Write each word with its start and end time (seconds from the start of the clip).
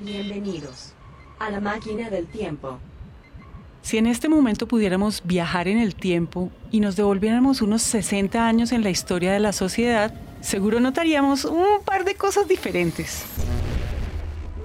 Bienvenidos 0.00 0.92
a 1.38 1.48
la 1.48 1.58
máquina 1.58 2.10
del 2.10 2.26
tiempo. 2.26 2.78
Si 3.80 3.96
en 3.96 4.06
este 4.06 4.28
momento 4.28 4.68
pudiéramos 4.68 5.22
viajar 5.24 5.68
en 5.68 5.78
el 5.78 5.94
tiempo 5.94 6.50
y 6.70 6.80
nos 6.80 6.96
devolviéramos 6.96 7.62
unos 7.62 7.80
60 7.80 8.46
años 8.46 8.72
en 8.72 8.82
la 8.82 8.90
historia 8.90 9.32
de 9.32 9.40
la 9.40 9.54
sociedad, 9.54 10.12
seguro 10.42 10.80
notaríamos 10.80 11.46
un 11.46 11.82
par 11.82 12.04
de 12.04 12.14
cosas 12.14 12.46
diferentes. 12.46 13.24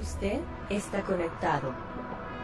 Usted 0.02 0.39
está 0.70 1.02
conectado. 1.04 1.73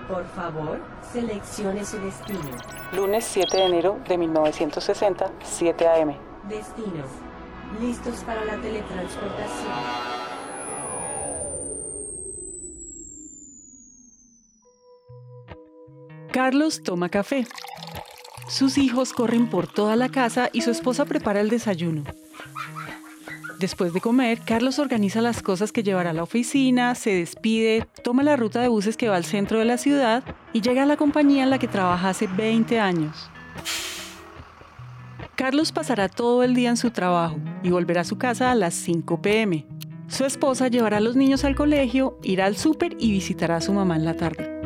Por 0.08 0.26
favor, 0.30 0.80
seleccione 1.12 1.84
su 1.84 2.00
destino. 2.00 2.58
Lunes 2.94 3.26
7 3.26 3.58
de 3.58 3.66
enero 3.66 4.00
de 4.08 4.18
1960, 4.18 5.30
7 5.44 5.88
a.m. 5.88 6.18
Destino. 6.48 7.04
Listos 7.82 8.24
para 8.24 8.46
la 8.46 8.56
teletransportación. 8.62 10.17
Carlos 16.38 16.84
toma 16.84 17.10
café. 17.10 17.48
Sus 18.48 18.78
hijos 18.78 19.12
corren 19.12 19.50
por 19.50 19.66
toda 19.66 19.96
la 19.96 20.10
casa 20.10 20.52
y 20.54 20.62
su 20.62 20.70
esposa 20.70 21.04
prepara 21.04 21.42
el 21.42 21.50
desayuno. 21.50 22.04
Después 23.60 23.92
de 23.92 24.02
comer, 24.02 24.42
Carlos 24.46 24.78
organiza 24.78 25.20
las 25.20 25.42
cosas 25.42 25.72
que 25.72 25.82
llevará 25.82 26.12
a 26.12 26.14
la 26.14 26.22
oficina, 26.22 26.94
se 26.94 27.10
despide, 27.10 27.88
toma 28.04 28.22
la 28.22 28.36
ruta 28.36 28.62
de 28.62 28.68
buses 28.68 28.98
que 28.98 29.10
va 29.10 29.16
al 29.16 29.26
centro 29.26 29.58
de 29.58 29.66
la 29.66 29.80
ciudad 29.80 30.24
y 30.54 30.62
llega 30.62 30.84
a 30.84 30.86
la 30.86 30.96
compañía 30.96 31.42
en 31.42 31.50
la 31.50 31.58
que 31.58 31.68
trabaja 31.68 32.10
hace 32.10 32.28
20 32.28 32.80
años. 32.80 33.32
Carlos 35.36 35.72
pasará 35.72 36.08
todo 36.08 36.44
el 36.44 36.54
día 36.54 36.70
en 36.70 36.78
su 36.78 36.92
trabajo 36.92 37.40
y 37.64 37.72
volverá 37.72 38.02
a 38.02 38.04
su 38.06 38.20
casa 38.20 38.52
a 38.52 38.56
las 38.56 38.76
5 38.76 39.24
pm. 39.24 39.66
Su 40.08 40.24
esposa 40.24 40.68
llevará 40.68 40.98
a 40.98 41.02
los 41.02 41.16
niños 41.16 41.44
al 41.46 41.56
colegio, 41.56 42.20
irá 42.22 42.46
al 42.46 42.58
súper 42.58 42.96
y 43.00 43.12
visitará 43.12 43.56
a 43.56 43.62
su 43.62 43.74
mamá 43.74 43.96
en 43.96 44.06
la 44.06 44.14
tarde. 44.14 44.57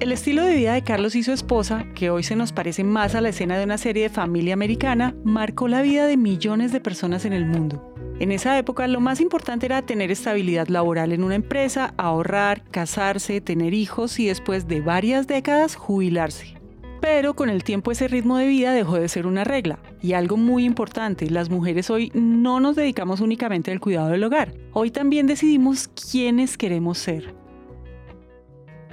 El 0.00 0.12
estilo 0.12 0.42
de 0.44 0.56
vida 0.56 0.72
de 0.72 0.82
Carlos 0.82 1.14
y 1.14 1.22
su 1.22 1.30
esposa, 1.30 1.84
que 1.94 2.08
hoy 2.08 2.22
se 2.22 2.34
nos 2.34 2.52
parece 2.52 2.84
más 2.84 3.14
a 3.14 3.20
la 3.20 3.28
escena 3.28 3.58
de 3.58 3.64
una 3.64 3.76
serie 3.76 4.04
de 4.04 4.08
familia 4.08 4.54
americana, 4.54 5.14
marcó 5.24 5.68
la 5.68 5.82
vida 5.82 6.06
de 6.06 6.16
millones 6.16 6.72
de 6.72 6.80
personas 6.80 7.26
en 7.26 7.34
el 7.34 7.44
mundo. 7.44 7.94
En 8.18 8.32
esa 8.32 8.56
época 8.56 8.88
lo 8.88 9.00
más 9.00 9.20
importante 9.20 9.66
era 9.66 9.82
tener 9.82 10.10
estabilidad 10.10 10.68
laboral 10.68 11.12
en 11.12 11.22
una 11.22 11.34
empresa, 11.34 11.92
ahorrar, 11.98 12.62
casarse, 12.70 13.42
tener 13.42 13.74
hijos 13.74 14.18
y 14.18 14.28
después 14.28 14.66
de 14.66 14.80
varias 14.80 15.26
décadas 15.26 15.76
jubilarse. 15.76 16.54
Pero 17.02 17.34
con 17.34 17.50
el 17.50 17.62
tiempo 17.62 17.92
ese 17.92 18.08
ritmo 18.08 18.38
de 18.38 18.46
vida 18.46 18.72
dejó 18.72 18.96
de 18.96 19.08
ser 19.08 19.26
una 19.26 19.44
regla. 19.44 19.80
Y 20.00 20.14
algo 20.14 20.38
muy 20.38 20.64
importante, 20.64 21.28
las 21.28 21.50
mujeres 21.50 21.90
hoy 21.90 22.10
no 22.14 22.58
nos 22.58 22.74
dedicamos 22.74 23.20
únicamente 23.20 23.70
al 23.70 23.80
cuidado 23.80 24.08
del 24.08 24.24
hogar. 24.24 24.54
Hoy 24.72 24.90
también 24.90 25.26
decidimos 25.26 25.88
quiénes 25.88 26.56
queremos 26.56 26.96
ser. 26.96 27.39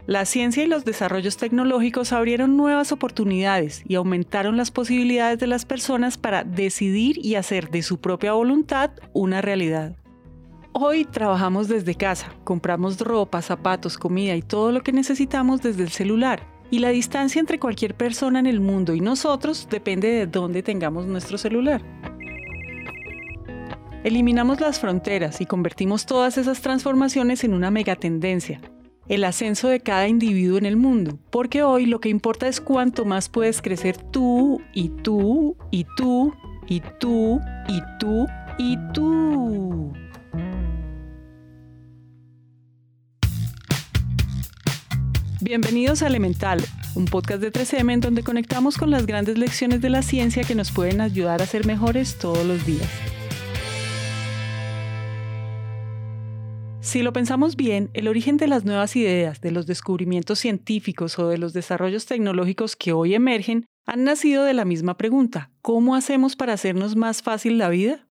La 0.08 0.23
ciencia 0.23 0.63
y 0.63 0.67
los 0.67 0.86
desarrollos 0.86 1.36
tecnológicos 1.36 2.13
abrieron 2.13 2.55
nuevas 2.55 2.94
oportunidades 2.94 3.83
y 3.86 3.95
aumentaron 3.95 4.55
las 4.55 4.72
posibilidades 4.72 5.38
de 5.38 5.47
las 5.47 5.66
personas 5.66 6.17
para 6.17 6.45
decidir 6.45 7.17
y 7.17 7.36
hacer 7.36 7.69
de 7.72 7.83
su 7.83 8.00
propia 8.00 8.31
voluntad 8.31 8.91
una 9.11 9.41
realidad. 9.41 9.97
Hoy 10.72 11.03
trabajamos 11.03 11.67
desde 11.67 11.95
casa, 11.95 12.33
compramos 12.45 13.02
ropa, 13.02 13.41
zapatos, 13.41 13.97
comida 13.97 14.33
y 14.38 14.41
todo 14.41 14.72
lo 14.72 14.81
que 14.81 14.94
necesitamos 14.94 15.61
desde 15.61 15.83
el 15.83 15.89
celular. 15.89 16.41
Y 16.72 16.80
la 16.80 16.89
distancia 16.89 17.41
entre 17.41 17.59
cualquier 17.59 17.94
persona 17.94 18.39
en 18.39 18.47
el 18.47 18.61
mundo 18.61 18.94
y 18.94 19.02
nosotros 19.02 19.67
depende 19.69 20.08
de 20.08 20.25
dónde 20.25 20.63
tengamos 20.63 21.05
nuestro 21.05 21.38
celular. 21.38 21.81
Eliminamos 24.05 24.61
las 24.61 24.80
fronteras 24.80 25.41
y 25.41 25.45
convertimos 25.45 26.05
todas 26.05 26.38
esas 26.38 26.61
transformaciones 26.61 27.44
en 27.44 27.53
una 27.53 27.72
megatendencia, 27.72 28.61
el 29.09 29.23
ascenso 29.23 29.69
de 29.69 29.80
cada 29.80 30.08
individuo 30.08 30.58
en 30.58 30.66
el 30.66 30.75
mundo, 30.75 31.17
porque 31.30 31.63
hoy 31.63 31.85
lo 31.85 32.00
que 32.00 32.09
importa 32.09 32.47
es 32.47 32.59
cuánto 32.59 33.06
más 33.06 33.29
puedes 33.29 33.62
crecer 33.62 33.97
tú 33.97 34.62
y 34.73 34.90
tú 34.90 35.56
y 35.72 35.85
tú 35.95 36.34
y 36.68 36.81
tú 37.00 37.40
y 37.68 37.81
tú 38.00 38.28
y 38.57 38.78
tú. 38.94 39.94
Bienvenidos 45.39 46.01
a 46.01 46.07
Elemental, 46.07 46.62
un 46.95 47.06
podcast 47.06 47.41
de 47.41 47.53
3M 47.53 47.94
en 47.94 48.00
donde 48.01 48.24
conectamos 48.24 48.78
con 48.78 48.91
las 48.91 49.06
grandes 49.06 49.38
lecciones 49.38 49.79
de 49.79 49.89
la 49.89 50.01
ciencia 50.01 50.44
que 50.44 50.56
nos 50.56 50.72
pueden 50.72 51.00
ayudar 51.00 51.41
a 51.41 51.45
ser 51.45 51.66
mejores 51.66 52.18
todos 52.18 52.45
los 52.45 52.66
días. 52.66 52.89
Si 56.88 57.02
lo 57.02 57.12
pensamos 57.12 57.58
bien, 57.58 57.90
el 57.94 58.08
origen 58.08 58.38
de 58.38 58.48
las 58.48 58.64
nuevas 58.64 58.96
ideas, 58.96 59.42
de 59.42 59.52
los 59.52 59.68
descubrimientos 59.68 60.40
científicos 60.40 61.20
o 61.20 61.28
de 61.28 61.38
los 61.38 61.52
desarrollos 61.52 62.06
tecnológicos 62.06 62.78
que 62.78 62.94
hoy 62.94 63.14
emergen 63.14 63.66
han 63.86 64.06
nacido 64.06 64.46
de 64.46 64.53
la 64.53 64.64
misma 64.64 64.96
pregunta, 64.96 65.52
¿cómo 65.62 65.96
hacemos 65.96 66.38
para 66.38 66.53
hacernos 66.53 66.96
más 66.96 67.22
fácil 67.22 67.58
la 67.58 67.68
vida? 67.68 68.08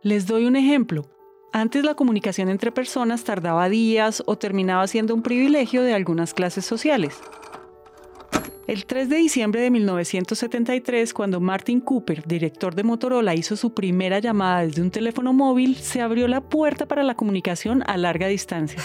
Les 0.00 0.28
doy 0.28 0.44
un 0.44 0.54
ejemplo. 0.54 1.10
Antes 1.52 1.84
la 1.84 1.96
comunicación 1.96 2.50
entre 2.50 2.70
personas 2.70 3.24
tardaba 3.24 3.68
días 3.68 4.22
o 4.26 4.38
terminaba 4.38 4.86
siendo 4.86 5.12
un 5.12 5.22
privilegio 5.22 5.82
de 5.82 5.92
algunas 5.92 6.34
clases 6.34 6.64
sociales. 6.64 7.20
El 8.66 8.86
3 8.86 9.10
de 9.10 9.16
diciembre 9.16 9.60
de 9.60 9.70
1973, 9.70 11.12
cuando 11.12 11.38
Martin 11.38 11.80
Cooper, 11.80 12.26
director 12.26 12.74
de 12.74 12.82
Motorola, 12.82 13.34
hizo 13.34 13.56
su 13.56 13.74
primera 13.74 14.20
llamada 14.20 14.64
desde 14.64 14.80
un 14.80 14.90
teléfono 14.90 15.34
móvil, 15.34 15.76
se 15.76 16.00
abrió 16.00 16.28
la 16.28 16.40
puerta 16.40 16.86
para 16.86 17.02
la 17.02 17.14
comunicación 17.14 17.82
a 17.86 17.98
larga 17.98 18.26
distancia. 18.26 18.82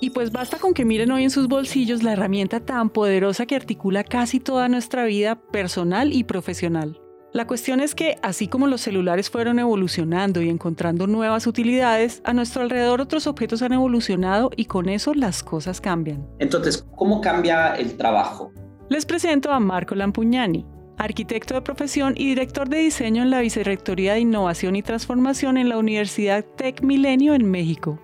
Y 0.00 0.10
pues 0.10 0.32
basta 0.32 0.58
con 0.58 0.74
que 0.74 0.84
miren 0.84 1.12
hoy 1.12 1.22
en 1.22 1.30
sus 1.30 1.46
bolsillos 1.46 2.02
la 2.02 2.14
herramienta 2.14 2.58
tan 2.58 2.90
poderosa 2.90 3.46
que 3.46 3.54
articula 3.54 4.02
casi 4.02 4.40
toda 4.40 4.68
nuestra 4.68 5.04
vida 5.04 5.36
personal 5.36 6.12
y 6.12 6.24
profesional. 6.24 7.00
La 7.32 7.46
cuestión 7.46 7.78
es 7.80 7.94
que, 7.94 8.16
así 8.22 8.48
como 8.48 8.66
los 8.66 8.80
celulares 8.80 9.30
fueron 9.30 9.60
evolucionando 9.60 10.42
y 10.42 10.48
encontrando 10.48 11.06
nuevas 11.06 11.46
utilidades, 11.46 12.22
a 12.24 12.32
nuestro 12.32 12.62
alrededor 12.62 13.00
otros 13.00 13.28
objetos 13.28 13.62
han 13.62 13.72
evolucionado 13.72 14.50
y 14.56 14.66
con 14.66 14.88
eso 14.88 15.14
las 15.14 15.44
cosas 15.44 15.80
cambian. 15.80 16.28
Entonces, 16.38 16.84
¿cómo 16.96 17.20
cambia 17.20 17.74
el 17.74 17.96
trabajo? 17.96 18.52
Les 18.90 19.06
presento 19.06 19.50
a 19.50 19.60
Marco 19.60 19.94
Lampugnani, 19.94 20.66
arquitecto 20.98 21.54
de 21.54 21.62
profesión 21.62 22.12
y 22.18 22.28
director 22.28 22.68
de 22.68 22.78
diseño 22.78 23.22
en 23.22 23.30
la 23.30 23.40
Vicerrectoría 23.40 24.12
de 24.12 24.20
Innovación 24.20 24.76
y 24.76 24.82
Transformación 24.82 25.56
en 25.56 25.70
la 25.70 25.78
Universidad 25.78 26.44
Tec 26.44 26.82
Milenio 26.82 27.34
en 27.34 27.50
México. 27.50 27.98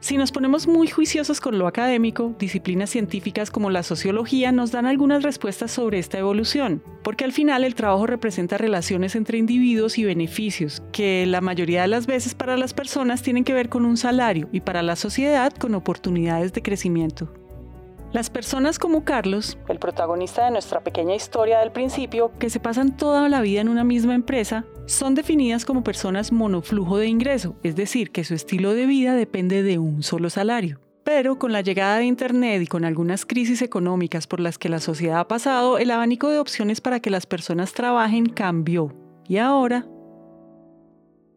Si 0.00 0.18
nos 0.18 0.30
ponemos 0.30 0.66
muy 0.66 0.88
juiciosos 0.88 1.40
con 1.40 1.58
lo 1.58 1.66
académico, 1.66 2.34
disciplinas 2.38 2.90
científicas 2.90 3.50
como 3.50 3.70
la 3.70 3.82
sociología 3.82 4.52
nos 4.52 4.72
dan 4.72 4.84
algunas 4.84 5.22
respuestas 5.22 5.70
sobre 5.70 5.98
esta 5.98 6.18
evolución, 6.18 6.82
porque 7.02 7.24
al 7.24 7.32
final 7.32 7.64
el 7.64 7.74
trabajo 7.74 8.06
representa 8.06 8.58
relaciones 8.58 9.16
entre 9.16 9.38
individuos 9.38 9.96
y 9.96 10.04
beneficios, 10.04 10.82
que 10.92 11.24
la 11.24 11.40
mayoría 11.40 11.82
de 11.82 11.88
las 11.88 12.06
veces 12.06 12.34
para 12.34 12.58
las 12.58 12.74
personas 12.74 13.22
tienen 13.22 13.44
que 13.44 13.54
ver 13.54 13.70
con 13.70 13.86
un 13.86 13.96
salario 13.96 14.50
y 14.52 14.60
para 14.60 14.82
la 14.82 14.96
sociedad 14.96 15.50
con 15.54 15.74
oportunidades 15.74 16.52
de 16.52 16.62
crecimiento. 16.62 17.39
Las 18.12 18.28
personas 18.28 18.80
como 18.80 19.04
Carlos, 19.04 19.56
el 19.68 19.78
protagonista 19.78 20.44
de 20.44 20.50
nuestra 20.50 20.80
pequeña 20.80 21.14
historia 21.14 21.60
del 21.60 21.70
principio, 21.70 22.32
que 22.40 22.50
se 22.50 22.58
pasan 22.58 22.96
toda 22.96 23.28
la 23.28 23.40
vida 23.40 23.60
en 23.60 23.68
una 23.68 23.84
misma 23.84 24.16
empresa, 24.16 24.64
son 24.86 25.14
definidas 25.14 25.64
como 25.64 25.84
personas 25.84 26.32
monoflujo 26.32 26.98
de 26.98 27.06
ingreso, 27.06 27.54
es 27.62 27.76
decir, 27.76 28.10
que 28.10 28.24
su 28.24 28.34
estilo 28.34 28.74
de 28.74 28.86
vida 28.86 29.14
depende 29.14 29.62
de 29.62 29.78
un 29.78 30.02
solo 30.02 30.28
salario. 30.28 30.80
Pero 31.04 31.38
con 31.38 31.52
la 31.52 31.60
llegada 31.60 31.98
de 31.98 32.06
Internet 32.06 32.60
y 32.62 32.66
con 32.66 32.84
algunas 32.84 33.24
crisis 33.24 33.62
económicas 33.62 34.26
por 34.26 34.40
las 34.40 34.58
que 34.58 34.68
la 34.68 34.80
sociedad 34.80 35.20
ha 35.20 35.28
pasado, 35.28 35.78
el 35.78 35.92
abanico 35.92 36.30
de 36.30 36.40
opciones 36.40 36.80
para 36.80 36.98
que 36.98 37.10
las 37.10 37.26
personas 37.26 37.74
trabajen 37.74 38.26
cambió. 38.26 38.92
Y 39.28 39.36
ahora... 39.36 39.86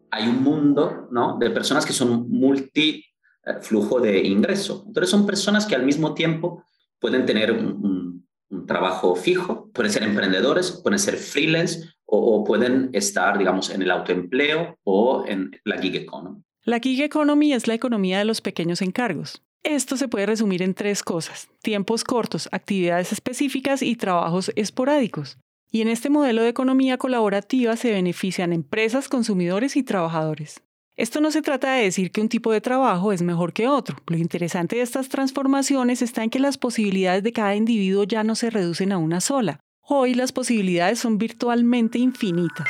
Hay 0.09 0.27
un 0.27 0.41
mundo 0.41 1.07
¿no? 1.11 1.37
de 1.37 1.51
personas 1.51 1.85
que 1.85 1.93
son 1.93 2.31
multi 2.31 3.12
flujo 3.61 3.99
de 3.99 4.19
ingreso. 4.25 4.83
Entonces 4.87 5.09
son 5.09 5.25
personas 5.25 5.65
que 5.65 5.75
al 5.75 5.85
mismo 5.85 6.13
tiempo 6.13 6.63
pueden 6.99 7.25
tener 7.25 7.51
un, 7.51 8.25
trabajo 8.67 9.15
fijo, 9.15 9.69
pueden 9.73 9.91
ser 9.91 10.03
emprendedores, 10.03 10.71
pueden 10.71 10.99
ser 10.99 11.17
freelance 11.17 11.89
o, 12.05 12.43
pueden 12.43 12.91
estar, 12.93 13.37
digamos, 13.37 13.71
en 13.71 13.81
el 13.81 13.89
autoempleo 13.89 14.77
o 14.83 15.25
en 15.27 15.59
la 15.65 15.79
gig 15.79 15.95
economy. 15.95 16.43
La 16.63 16.79
gig 16.79 17.01
economy 17.01 17.53
es 17.53 17.67
la 17.67 17.73
economía 17.73 18.19
de 18.19 18.25
los 18.25 18.41
pequeños 18.41 18.81
encargos. 18.81 19.41
Esto 19.63 19.97
se 19.97 20.07
puede 20.07 20.27
resumir 20.27 20.61
en 20.61 20.75
tres 20.75 21.03
cosas, 21.03 21.49
tiempos 21.61 22.03
cortos, 22.03 22.47
actividades 22.51 23.11
específicas 23.11 23.81
y 23.81 23.95
trabajos 23.95 24.51
esporádicos. 24.55 25.37
Y 25.71 25.81
en 25.81 25.87
este 25.87 26.11
modelo 26.11 26.43
de 26.43 26.49
economía 26.49 26.97
colaborativa 26.97 27.75
se 27.75 27.91
benefician 27.91 28.53
empresas, 28.53 29.09
consumidores 29.09 29.75
y 29.75 29.83
trabajadores. 29.83 30.61
Esto 30.95 31.21
no 31.21 31.31
se 31.31 31.41
trata 31.41 31.73
de 31.73 31.83
decir 31.83 32.11
que 32.11 32.21
un 32.21 32.29
tipo 32.29 32.51
de 32.51 32.61
trabajo 32.61 33.11
es 33.11 33.23
mejor 33.23 33.51
que 33.51 33.67
otro. 33.67 33.97
Lo 34.07 34.17
interesante 34.17 34.75
de 34.75 34.83
estas 34.83 35.09
transformaciones 35.09 36.03
está 36.03 36.23
en 36.23 36.29
que 36.29 36.37
las 36.37 36.59
posibilidades 36.59 37.23
de 37.23 37.33
cada 37.33 37.55
individuo 37.55 38.03
ya 38.03 38.23
no 38.23 38.35
se 38.35 38.51
reducen 38.51 38.91
a 38.91 38.99
una 38.99 39.19
sola. 39.19 39.59
Hoy 39.81 40.13
las 40.13 40.31
posibilidades 40.31 40.99
son 40.99 41.17
virtualmente 41.17 41.97
infinitas. 41.97 42.69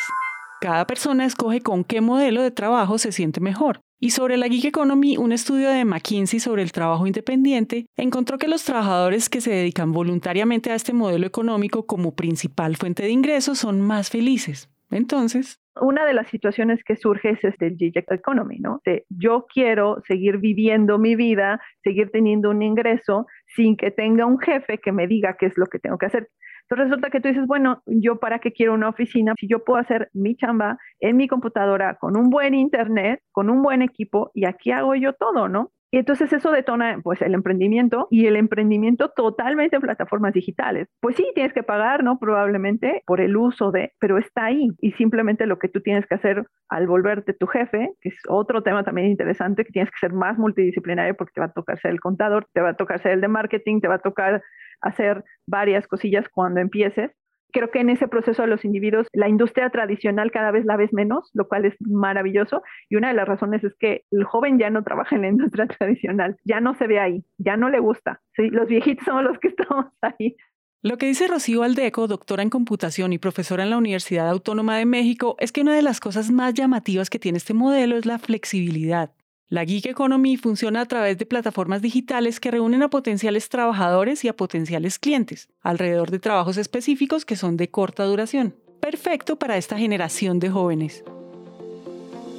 Cada 0.61 0.87
persona 0.87 1.25
escoge 1.25 1.59
con 1.59 1.83
qué 1.83 1.99
modelo 1.99 2.41
de 2.41 2.51
trabajo 2.51 2.97
se 2.97 3.11
siente 3.11 3.41
mejor. 3.41 3.81
Y 3.99 4.11
sobre 4.11 4.37
la 4.37 4.47
gig 4.47 4.65
economy, 4.65 5.17
un 5.17 5.33
estudio 5.33 5.69
de 5.69 5.83
McKinsey 5.83 6.39
sobre 6.39 6.63
el 6.63 6.71
trabajo 6.71 7.05
independiente 7.05 7.85
encontró 7.97 8.37
que 8.37 8.47
los 8.47 8.63
trabajadores 8.63 9.29
que 9.29 9.41
se 9.41 9.51
dedican 9.51 9.91
voluntariamente 9.91 10.71
a 10.71 10.75
este 10.75 10.93
modelo 10.93 11.27
económico 11.27 11.85
como 11.85 12.15
principal 12.15 12.77
fuente 12.77 13.03
de 13.03 13.11
ingresos 13.11 13.59
son 13.59 13.81
más 13.81 14.09
felices. 14.09 14.69
Entonces, 14.89 15.59
una 15.81 16.05
de 16.05 16.13
las 16.13 16.27
situaciones 16.27 16.83
que 16.83 16.95
surge 16.95 17.31
es 17.31 17.43
este 17.43 17.67
el 17.67 17.77
gig 17.77 17.93
economy, 17.95 18.59
¿no? 18.59 18.81
De 18.85 19.05
yo 19.09 19.45
quiero 19.51 19.97
seguir 20.07 20.37
viviendo 20.37 20.99
mi 20.99 21.15
vida, 21.15 21.61
seguir 21.83 22.11
teniendo 22.11 22.49
un 22.49 22.61
ingreso 22.61 23.25
sin 23.47 23.75
que 23.77 23.91
tenga 23.91 24.25
un 24.25 24.39
jefe 24.39 24.77
que 24.77 24.91
me 24.91 25.07
diga 25.07 25.35
qué 25.37 25.47
es 25.47 25.57
lo 25.57 25.65
que 25.65 25.79
tengo 25.79 25.97
que 25.97 26.05
hacer. 26.07 26.29
Entonces 26.63 26.89
resulta 26.89 27.09
que 27.09 27.19
tú 27.19 27.27
dices, 27.27 27.45
bueno, 27.45 27.81
yo 27.85 28.19
para 28.19 28.39
qué 28.39 28.51
quiero 28.51 28.73
una 28.73 28.89
oficina 28.89 29.33
si 29.37 29.47
yo 29.47 29.63
puedo 29.63 29.79
hacer 29.79 30.09
mi 30.13 30.35
chamba 30.35 30.77
en 30.99 31.17
mi 31.17 31.27
computadora 31.27 31.95
con 31.95 32.15
un 32.15 32.29
buen 32.29 32.53
internet, 32.53 33.21
con 33.31 33.49
un 33.49 33.61
buen 33.61 33.81
equipo 33.81 34.31
y 34.33 34.45
aquí 34.45 34.71
hago 34.71 34.95
yo 34.95 35.13
todo, 35.13 35.49
¿no? 35.49 35.71
Y 35.93 35.97
entonces 35.97 36.33
eso 36.33 36.49
detona 36.49 36.99
pues 37.03 37.21
el 37.21 37.35
emprendimiento 37.35 38.07
y 38.09 38.25
el 38.25 38.35
emprendimiento 38.35 39.09
totalmente 39.09 39.75
en 39.75 39.81
plataformas 39.83 40.33
digitales. 40.33 40.87
Pues 40.99 41.15
sí, 41.15 41.23
tienes 41.35 41.53
que 41.53 41.61
pagar, 41.61 42.03
¿no? 42.03 42.17
Probablemente 42.17 43.03
por 43.05 43.21
el 43.21 43.37
uso 43.37 43.69
de, 43.69 43.91
pero 43.99 44.17
está 44.17 44.45
ahí. 44.45 44.71
Y 44.81 44.93
simplemente 44.93 45.45
lo 45.45 45.59
que 45.59 45.69
tú 45.69 45.81
tienes 45.81 46.07
que 46.07 46.15
hacer 46.15 46.47
al 46.67 46.87
volverte 46.87 47.33
tu 47.33 47.45
jefe, 47.45 47.91
que 48.01 48.09
es 48.09 48.17
otro 48.27 48.63
tema 48.63 48.83
también 48.83 49.09
interesante, 49.09 49.65
que 49.65 49.71
tienes 49.71 49.91
que 49.91 49.99
ser 49.99 50.13
más 50.13 50.39
multidisciplinario 50.39 51.15
porque 51.15 51.33
te 51.35 51.41
va 51.41 51.45
a 51.45 51.53
tocar 51.53 51.79
ser 51.79 51.91
el 51.91 51.99
contador, 51.99 52.47
te 52.55 52.61
va 52.61 52.69
a 52.69 52.75
tocar 52.75 52.99
ser 52.99 53.11
el 53.11 53.21
de 53.21 53.27
marketing, 53.27 53.79
te 53.79 53.87
va 53.87 53.95
a 53.95 53.99
tocar 53.99 54.41
hacer 54.81 55.23
varias 55.45 55.87
cosillas 55.87 56.27
cuando 56.27 56.59
empieces. 56.59 57.11
Creo 57.53 57.71
que 57.71 57.79
en 57.79 57.89
ese 57.89 58.07
proceso 58.07 58.41
de 58.41 58.47
los 58.49 58.65
individuos, 58.65 59.07
la 59.13 59.29
industria 59.29 59.69
tradicional 59.69 60.31
cada 60.31 60.51
vez 60.51 60.65
la 60.65 60.75
ves 60.75 60.91
menos, 60.91 61.29
lo 61.33 61.47
cual 61.47 61.65
es 61.65 61.75
maravilloso. 61.79 62.63
Y 62.89 62.95
una 62.95 63.09
de 63.09 63.13
las 63.13 63.27
razones 63.27 63.63
es 63.63 63.73
que 63.79 64.03
el 64.11 64.23
joven 64.23 64.57
ya 64.57 64.69
no 64.69 64.83
trabaja 64.83 65.15
en 65.15 65.21
la 65.21 65.27
industria 65.29 65.67
tradicional, 65.77 66.35
ya 66.43 66.59
no 66.59 66.73
se 66.75 66.87
ve 66.87 66.99
ahí, 66.99 67.23
ya 67.37 67.55
no 67.55 67.69
le 67.69 67.79
gusta. 67.79 68.21
¿sí? 68.35 68.49
Los 68.49 68.67
viejitos 68.67 69.05
somos 69.05 69.23
los 69.23 69.39
que 69.39 69.49
estamos 69.49 69.85
ahí. 70.01 70.35
Lo 70.81 70.97
que 70.97 71.05
dice 71.05 71.27
Rocío 71.27 71.63
Aldeco, 71.63 72.07
doctora 72.07 72.43
en 72.43 72.49
computación 72.49 73.13
y 73.13 73.17
profesora 73.17 73.63
en 73.63 73.69
la 73.69 73.77
Universidad 73.77 74.27
Autónoma 74.27 74.77
de 74.77 74.85
México, 74.85 75.37
es 75.39 75.53
que 75.53 75.61
una 75.61 75.75
de 75.75 75.81
las 75.81 76.01
cosas 76.01 76.29
más 76.29 76.53
llamativas 76.55 77.09
que 77.09 77.19
tiene 77.19 77.37
este 77.37 77.53
modelo 77.53 77.95
es 77.95 78.05
la 78.05 78.19
flexibilidad. 78.19 79.11
La 79.53 79.65
Geek 79.65 79.85
Economy 79.85 80.35
funciona 80.35 80.81
a 80.81 80.87
través 80.87 81.19
de 81.19 81.27
plataformas 81.27 81.83
digitales 81.83 82.39
que 82.39 82.49
reúnen 82.49 82.81
a 82.81 82.89
potenciales 82.89 83.49
trabajadores 83.49 84.25
y 84.25 84.27
a 84.27 84.35
potenciales 84.35 84.97
clientes, 84.97 85.47
alrededor 85.61 86.09
de 86.09 86.17
trabajos 86.17 86.57
específicos 86.57 87.23
que 87.23 87.35
son 87.35 87.55
de 87.55 87.69
corta 87.69 88.03
duración. 88.03 88.55
Perfecto 88.79 89.37
para 89.37 89.55
esta 89.57 89.77
generación 89.77 90.39
de 90.39 90.49
jóvenes. 90.49 91.03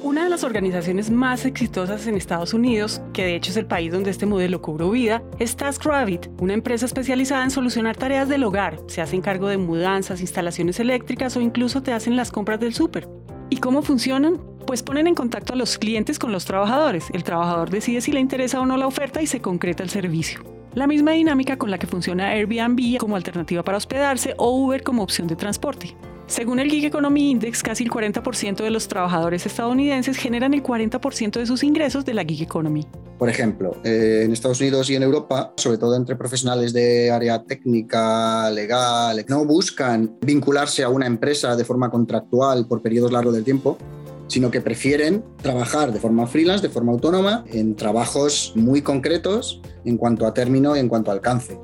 Una 0.03 0.25
de 0.25 0.29
las 0.29 0.43
organizaciones 0.43 1.09
más 1.09 1.45
exitosas 1.45 2.05
en 2.05 2.17
Estados 2.17 2.53
Unidos, 2.53 3.01
que 3.13 3.23
de 3.23 3.37
hecho 3.37 3.51
es 3.51 3.57
el 3.57 3.65
país 3.65 3.93
donde 3.93 4.11
este 4.11 4.25
modelo 4.25 4.61
cobró 4.61 4.91
vida, 4.91 5.23
es 5.39 5.55
TaskRabbit, 5.55 6.27
una 6.41 6.51
empresa 6.51 6.85
especializada 6.85 7.45
en 7.45 7.51
solucionar 7.51 7.95
tareas 7.95 8.27
del 8.27 8.43
hogar. 8.43 8.77
Se 8.87 9.01
hacen 9.01 9.21
cargo 9.21 9.47
de 9.47 9.57
mudanzas, 9.57 10.19
instalaciones 10.19 10.81
eléctricas 10.81 11.37
o 11.37 11.39
incluso 11.39 11.81
te 11.81 11.93
hacen 11.93 12.17
las 12.17 12.33
compras 12.33 12.59
del 12.59 12.73
súper. 12.73 13.07
¿Y 13.49 13.59
cómo 13.59 13.83
funcionan? 13.83 14.54
Pues 14.65 14.81
ponen 14.81 15.05
en 15.05 15.13
contacto 15.13 15.53
a 15.53 15.55
los 15.55 15.77
clientes 15.77 16.17
con 16.17 16.31
los 16.31 16.45
trabajadores. 16.45 17.05
El 17.13 17.23
trabajador 17.23 17.69
decide 17.69 18.01
si 18.01 18.11
le 18.11 18.19
interesa 18.19 18.59
o 18.59 18.65
no 18.65 18.77
la 18.77 18.87
oferta 18.87 19.21
y 19.21 19.27
se 19.27 19.39
concreta 19.39 19.83
el 19.83 19.89
servicio. 19.89 20.39
La 20.73 20.87
misma 20.87 21.11
dinámica 21.11 21.57
con 21.57 21.69
la 21.71 21.77
que 21.77 21.87
funciona 21.87 22.31
Airbnb 22.31 22.97
como 22.97 23.15
alternativa 23.15 23.63
para 23.63 23.77
hospedarse 23.77 24.33
o 24.37 24.49
Uber 24.51 24.83
como 24.83 25.03
opción 25.03 25.27
de 25.27 25.35
transporte. 25.35 25.95
Según 26.27 26.59
el 26.59 26.71
Gig 26.71 26.85
Economy 26.85 27.29
Index, 27.29 27.61
casi 27.61 27.83
el 27.83 27.91
40% 27.91 28.63
de 28.63 28.71
los 28.71 28.87
trabajadores 28.87 29.45
estadounidenses 29.45 30.17
generan 30.17 30.55
el 30.55 30.63
40% 30.63 31.39
de 31.39 31.45
sus 31.45 31.63
ingresos 31.63 32.03
de 32.03 32.15
la 32.15 32.25
Gig 32.25 32.41
Economy. 32.41 32.87
Por 33.19 33.29
ejemplo, 33.29 33.77
eh, 33.83 34.23
en 34.25 34.33
Estados 34.33 34.59
Unidos 34.59 34.89
y 34.89 34.95
en 34.95 35.03
Europa, 35.03 35.53
sobre 35.55 35.77
todo 35.77 35.95
entre 35.95 36.15
profesionales 36.15 36.73
de 36.73 37.11
área 37.11 37.43
técnica, 37.43 38.49
legal, 38.49 39.23
no 39.29 39.45
buscan 39.45 40.17
vincularse 40.21 40.83
a 40.83 40.89
una 40.89 41.05
empresa 41.05 41.55
de 41.55 41.63
forma 41.63 41.91
contractual 41.91 42.67
por 42.67 42.81
periodos 42.81 43.11
largos 43.11 43.35
del 43.35 43.43
tiempo, 43.43 43.77
sino 44.27 44.51
que 44.51 44.61
prefieren 44.61 45.23
trabajar 45.41 45.91
de 45.91 45.99
forma 45.99 46.27
freelance, 46.27 46.65
de 46.65 46.73
forma 46.73 46.91
autónoma, 46.91 47.45
en 47.47 47.75
trabajos 47.75 48.53
muy 48.55 48.81
concretos 48.81 49.61
en 49.85 49.97
cuanto 49.97 50.25
a 50.25 50.33
término 50.33 50.75
y 50.75 50.79
en 50.79 50.89
cuanto 50.89 51.11
a 51.11 51.13
alcance. 51.13 51.59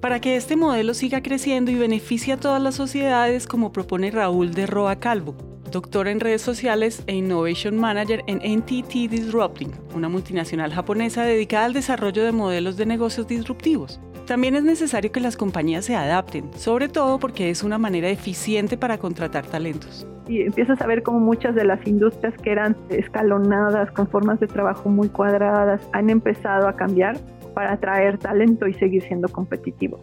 Para 0.00 0.20
que 0.20 0.36
este 0.36 0.56
modelo 0.56 0.92
siga 0.92 1.22
creciendo 1.22 1.70
y 1.70 1.76
beneficie 1.76 2.34
a 2.34 2.36
todas 2.36 2.60
las 2.60 2.74
sociedades, 2.74 3.46
como 3.46 3.72
propone 3.72 4.10
Raúl 4.10 4.52
de 4.52 4.66
Roa 4.66 4.96
Calvo, 5.00 5.34
doctor 5.70 6.08
en 6.08 6.20
redes 6.20 6.42
sociales 6.42 7.02
e 7.06 7.14
Innovation 7.14 7.78
Manager 7.78 8.22
en 8.26 8.36
NTT 8.58 9.10
Disrupting, 9.10 9.72
una 9.94 10.10
multinacional 10.10 10.74
japonesa 10.74 11.22
dedicada 11.22 11.64
al 11.64 11.72
desarrollo 11.72 12.22
de 12.22 12.32
modelos 12.32 12.76
de 12.76 12.84
negocios 12.84 13.26
disruptivos. 13.26 13.98
También 14.26 14.56
es 14.56 14.62
necesario 14.62 15.10
que 15.10 15.20
las 15.20 15.36
compañías 15.36 15.86
se 15.86 15.96
adapten, 15.96 16.50
sobre 16.56 16.88
todo 16.88 17.18
porque 17.18 17.50
es 17.50 17.62
una 17.62 17.78
manera 17.78 18.08
eficiente 18.10 18.76
para 18.76 18.98
contratar 18.98 19.46
talentos 19.46 20.06
y 20.28 20.42
empiezas 20.42 20.80
a 20.80 20.86
ver 20.86 21.02
cómo 21.02 21.20
muchas 21.20 21.54
de 21.54 21.64
las 21.64 21.86
industrias 21.86 22.34
que 22.42 22.50
eran 22.50 22.76
escalonadas, 22.88 23.90
con 23.92 24.08
formas 24.08 24.40
de 24.40 24.46
trabajo 24.46 24.88
muy 24.88 25.08
cuadradas, 25.08 25.80
han 25.92 26.10
empezado 26.10 26.68
a 26.68 26.76
cambiar 26.76 27.18
para 27.54 27.72
atraer 27.72 28.18
talento 28.18 28.66
y 28.66 28.74
seguir 28.74 29.02
siendo 29.02 29.28
competitivo. 29.28 30.02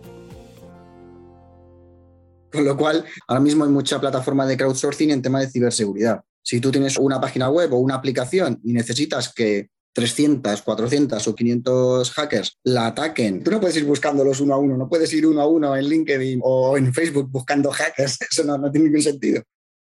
Con 2.52 2.66
lo 2.66 2.76
cual, 2.76 3.06
ahora 3.28 3.42
mismo 3.42 3.64
hay 3.64 3.70
mucha 3.70 4.00
plataforma 4.00 4.46
de 4.46 4.58
crowdsourcing 4.58 5.12
en 5.12 5.22
tema 5.22 5.40
de 5.40 5.50
ciberseguridad. 5.50 6.22
Si 6.44 6.60
tú 6.60 6.72
tienes 6.72 6.98
una 6.98 7.22
página 7.22 7.50
web 7.50 7.74
o 7.74 7.78
una 7.78 7.96
aplicación 7.96 8.60
y 8.64 8.74
necesitas 8.74 9.34
que 9.34 9.70
300, 9.94 10.62
400 10.62 11.28
o 11.28 11.36
500 11.36 12.12
hackers 12.12 12.58
la 12.64 12.88
ataquen, 12.88 13.44
tú 13.44 13.52
no 13.52 13.60
puedes 13.60 13.78
ir 13.78 13.86
buscándolos 13.86 14.40
uno 14.42 14.54
a 14.54 14.58
uno, 14.58 14.78
no 14.78 14.90
puedes 14.90 15.14
ir 15.14 15.26
uno 15.26 15.42
a 15.42 15.48
uno 15.48 15.76
en 15.76 15.88
LinkedIn 15.88 16.40
o 16.44 16.78
en 16.78 16.94
Facebook 16.94 17.30
buscando 17.30 17.72
hackers, 17.72 18.18
eso 18.32 18.44
no 18.44 18.72
tiene 18.72 18.88
ningún 18.88 19.02
sentido. 19.02 19.44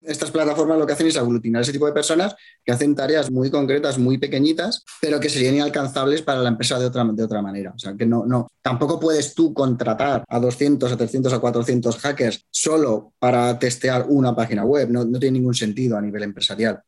Estas 0.02 0.32
plataformas 0.32 0.78
lo 0.78 0.88
que 0.88 0.94
hacen 0.94 1.08
es 1.08 1.18
aglutinar 1.18 1.62
ese 1.62 1.74
tipo 1.74 1.86
de 1.86 1.92
personas 1.92 2.36
que 2.64 2.72
hacen 2.72 2.96
tareas 2.96 3.30
muy 3.30 3.52
concretas, 3.52 3.98
muy 3.98 4.18
pequeñitas, 4.18 4.86
pero 5.02 5.20
que 5.20 5.30
serían 5.30 5.56
inalcanzables 5.56 6.22
para 6.22 6.42
la 6.42 6.50
empresa 6.50 6.80
de 6.80 6.86
otra, 6.86 7.04
de 7.04 7.24
otra 7.24 7.42
manera. 7.42 7.74
O 7.76 7.80
sea, 7.80 7.96
que 7.96 8.06
no, 8.06 8.26
no, 8.26 8.48
tampoco 8.62 9.00
puedes 9.00 9.34
tú 9.34 9.54
contratar 9.54 10.24
a 10.28 10.40
200, 10.40 10.92
a 10.92 10.98
300, 10.98 11.34
a 11.34 11.40
400 11.40 11.98
hackers 11.98 12.46
solo 12.50 13.14
para 13.20 13.60
testear 13.60 14.06
una 14.08 14.36
página 14.36 14.64
web. 14.64 14.90
No, 14.90 15.04
no 15.04 15.20
tiene 15.20 15.40
ningún 15.40 15.56
sentido 15.56 15.98
a 15.98 16.02
nivel 16.02 16.24
empresarial. 16.24 16.82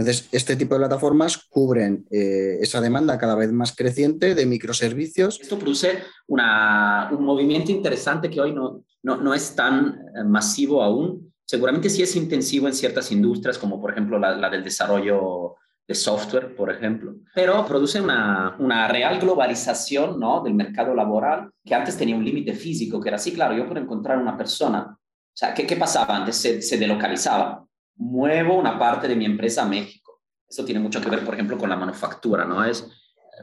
Entonces, 0.00 0.28
este 0.32 0.56
tipo 0.56 0.74
de 0.74 0.80
plataformas 0.80 1.36
cubren 1.50 2.06
eh, 2.10 2.58
esa 2.62 2.80
demanda 2.80 3.18
cada 3.18 3.34
vez 3.34 3.52
más 3.52 3.76
creciente 3.76 4.34
de 4.34 4.46
microservicios. 4.46 5.38
Esto 5.38 5.58
produce 5.58 5.98
un 6.26 7.22
movimiento 7.22 7.70
interesante 7.70 8.30
que 8.30 8.40
hoy 8.40 8.54
no, 8.54 8.82
no, 9.02 9.18
no 9.18 9.34
es 9.34 9.54
tan 9.54 9.98
eh, 10.16 10.24
masivo 10.24 10.82
aún, 10.82 11.29
Seguramente 11.50 11.90
sí 11.90 12.00
es 12.00 12.14
intensivo 12.14 12.68
en 12.68 12.74
ciertas 12.74 13.10
industrias, 13.10 13.58
como 13.58 13.80
por 13.80 13.90
ejemplo 13.90 14.20
la, 14.20 14.48
del 14.48 14.62
desarrollo 14.62 15.56
de 15.88 15.96
software, 15.96 16.54
por 16.54 16.70
ejemplo, 16.70 17.16
pero 17.34 17.66
produce 17.66 18.00
una, 18.00 18.54
una 18.60 18.86
real 18.86 19.18
globalización 19.18 20.20
¿no? 20.20 20.44
del 20.44 20.54
mercado 20.54 20.94
laboral 20.94 21.50
que 21.64 21.74
antes 21.74 21.96
tenía 21.96 22.14
un 22.14 22.24
límite 22.24 22.54
físico, 22.54 23.00
que 23.00 23.08
era 23.08 23.16
así, 23.16 23.32
claro, 23.32 23.56
yo 23.56 23.66
puedo 23.66 23.80
encontrar 23.80 24.18
una 24.18 24.36
persona, 24.38 24.96
o 24.96 25.36
sea, 25.36 25.52
¿qué, 25.52 25.66
qué 25.66 25.74
pasaba 25.74 26.18
antes? 26.18 26.36
Se, 26.36 26.62
se 26.62 26.78
delocalizaba. 26.78 27.66
Muevo 27.96 28.56
una 28.56 28.78
parte 28.78 29.08
de 29.08 29.16
mi 29.16 29.24
empresa 29.24 29.62
a 29.62 29.68
México. 29.68 30.22
Eso 30.48 30.64
tiene 30.64 30.78
mucho 30.78 31.00
que 31.00 31.10
ver, 31.10 31.24
por 31.24 31.34
ejemplo, 31.34 31.58
con 31.58 31.68
la 31.68 31.74
manufactura, 31.74 32.44
¿no? 32.44 32.64
Es, 32.64 32.86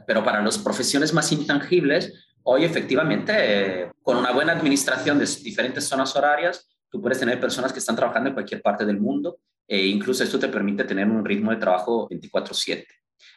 pero 0.06 0.24
para 0.24 0.40
las 0.42 0.56
profesiones 0.56 1.12
más 1.12 1.30
intangibles, 1.30 2.14
hoy 2.44 2.64
efectivamente, 2.64 3.34
eh, 3.36 3.92
con 4.02 4.16
una 4.16 4.32
buena 4.32 4.54
administración 4.54 5.18
de 5.18 5.26
diferentes 5.26 5.84
zonas 5.84 6.16
horarias, 6.16 6.66
Tú 6.90 7.00
puedes 7.00 7.18
tener 7.18 7.40
personas 7.40 7.72
que 7.72 7.78
están 7.78 7.96
trabajando 7.96 8.28
en 8.28 8.34
cualquier 8.34 8.62
parte 8.62 8.84
del 8.84 8.98
mundo 8.98 9.38
e 9.66 9.86
incluso 9.86 10.24
esto 10.24 10.38
te 10.38 10.48
permite 10.48 10.84
tener 10.84 11.06
un 11.06 11.24
ritmo 11.24 11.50
de 11.50 11.58
trabajo 11.58 12.08
24/7. 12.08 12.86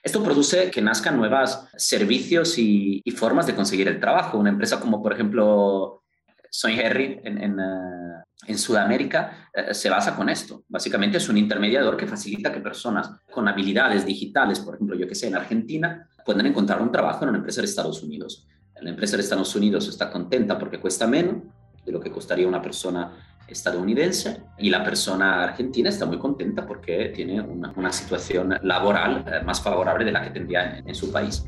Esto 0.04 0.24
produce 0.24 0.72
que 0.72 0.82
nazcan 0.82 1.18
nuevos 1.18 1.68
servicios 1.76 2.58
y, 2.58 3.04
formas 3.16 3.46
de 3.46 3.56
conseguir 3.56 3.88
el 3.88 4.00
trabajo. 4.00 4.38
Una 4.38 4.50
empresa 4.50 4.80
como, 4.80 5.02
por 5.02 5.14
ejemplo, 5.14 6.04
Soy 6.50 6.80
Harry 6.80 7.20
en, 7.24 7.38
en, 7.38 7.60
eh, 7.60 8.24
en 8.48 8.58
Sudamérica 8.58 9.50
eh, 9.54 9.74
se 9.74 9.90
basa 9.90 10.16
con 10.16 10.30
esto. 10.30 10.64
Básicamente 10.68 11.18
es 11.18 11.30
un 11.30 11.38
intermediador 11.38 11.98
que 11.98 12.08
facilita 12.08 12.52
que 12.52 12.60
personas 12.60 13.12
con 13.32 13.48
habilidades 13.48 14.06
digitales, 14.06 14.60
por 14.60 14.76
ejemplo, 14.76 14.96
yo 14.96 15.08
que 15.08 15.16
sé, 15.16 15.28
en 15.28 15.36
Argentina, 15.36 16.08
puedan 16.26 16.46
encontrar 16.46 16.82
un 16.82 16.92
trabajo 16.92 17.24
en 17.24 17.30
una 17.30 17.38
empresa 17.40 17.62
de 17.62 17.68
Estados 17.68 18.02
Unidos. 18.02 18.48
La 18.82 18.90
empresa 18.90 19.16
de 19.16 19.24
Estados 19.24 19.56
Unidos 19.56 19.88
está 19.88 20.10
contenta 20.10 20.58
porque 20.58 20.80
cuesta 20.80 21.06
menos 21.06 21.44
de 21.86 21.92
lo 21.92 22.00
que 22.00 22.12
costaría 22.12 22.48
una 22.48 22.62
persona 22.62 23.12
estadounidense 23.52 24.42
y 24.58 24.70
la 24.70 24.84
persona 24.84 25.44
argentina 25.44 25.90
está 25.90 26.06
muy 26.06 26.18
contenta 26.18 26.66
porque 26.66 27.12
tiene 27.16 27.42
una, 27.42 27.92
situación 27.92 28.58
laboral 28.64 29.26
eh, 29.28 29.44
más 29.44 29.62
favorable 29.62 30.06
de 30.06 30.12
la 30.12 30.24
que 30.24 30.30
tendría 30.30 30.78
en, 30.78 30.88
en 30.88 30.96
su 30.96 31.12
país. 31.12 31.46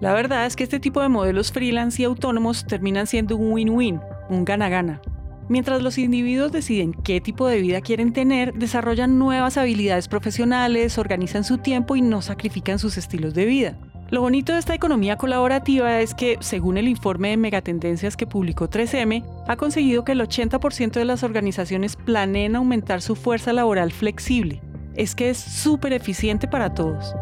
La 0.00 0.12
verdad 0.12 0.46
es 0.46 0.54
que 0.54 0.64
este 0.64 0.78
tipo 0.78 1.00
de 1.00 1.08
modelos 1.08 1.50
freelance 1.50 2.00
y 2.00 2.04
autónomos 2.04 2.66
terminan 2.66 3.06
siendo 3.06 3.36
un 3.36 3.52
win-win, 3.52 4.00
un 4.28 4.44
gana-gana. 4.44 5.00
Mientras 5.48 5.80
los 5.80 5.96
individuos 5.96 6.52
deciden 6.52 6.92
qué 6.92 7.22
tipo 7.22 7.48
de 7.48 7.62
vida 7.62 7.80
quieren 7.80 8.12
tener, 8.12 8.52
desarrollan 8.52 9.18
nuevas 9.18 9.56
habilidades 9.56 10.06
profesionales, 10.06 10.98
organizan 10.98 11.42
su 11.42 11.56
tiempo 11.56 11.96
y 11.96 12.02
no 12.02 12.20
sacrifican 12.20 12.78
sus 12.78 12.98
estilos 12.98 13.32
de 13.32 13.46
vida. 13.46 13.78
Lo 14.10 14.22
bonito 14.22 14.54
de 14.54 14.58
esta 14.58 14.74
economía 14.74 15.18
colaborativa 15.18 16.00
es 16.00 16.14
que, 16.14 16.38
según 16.40 16.78
el 16.78 16.88
informe 16.88 17.28
de 17.28 17.36
megatendencias 17.36 18.16
que 18.16 18.26
publicó 18.26 18.70
3M, 18.70 19.22
ha 19.46 19.56
conseguido 19.56 20.02
que 20.02 20.12
el 20.12 20.22
80% 20.22 20.92
de 20.92 21.04
las 21.04 21.22
organizaciones 21.22 21.94
planeen 21.94 22.56
aumentar 22.56 23.02
su 23.02 23.16
fuerza 23.16 23.52
laboral 23.52 23.92
flexible. 23.92 24.62
Es 24.94 25.14
que 25.14 25.28
es 25.28 25.36
súper 25.36 25.92
eficiente 25.92 26.48
para 26.48 26.72
todos. 26.72 27.14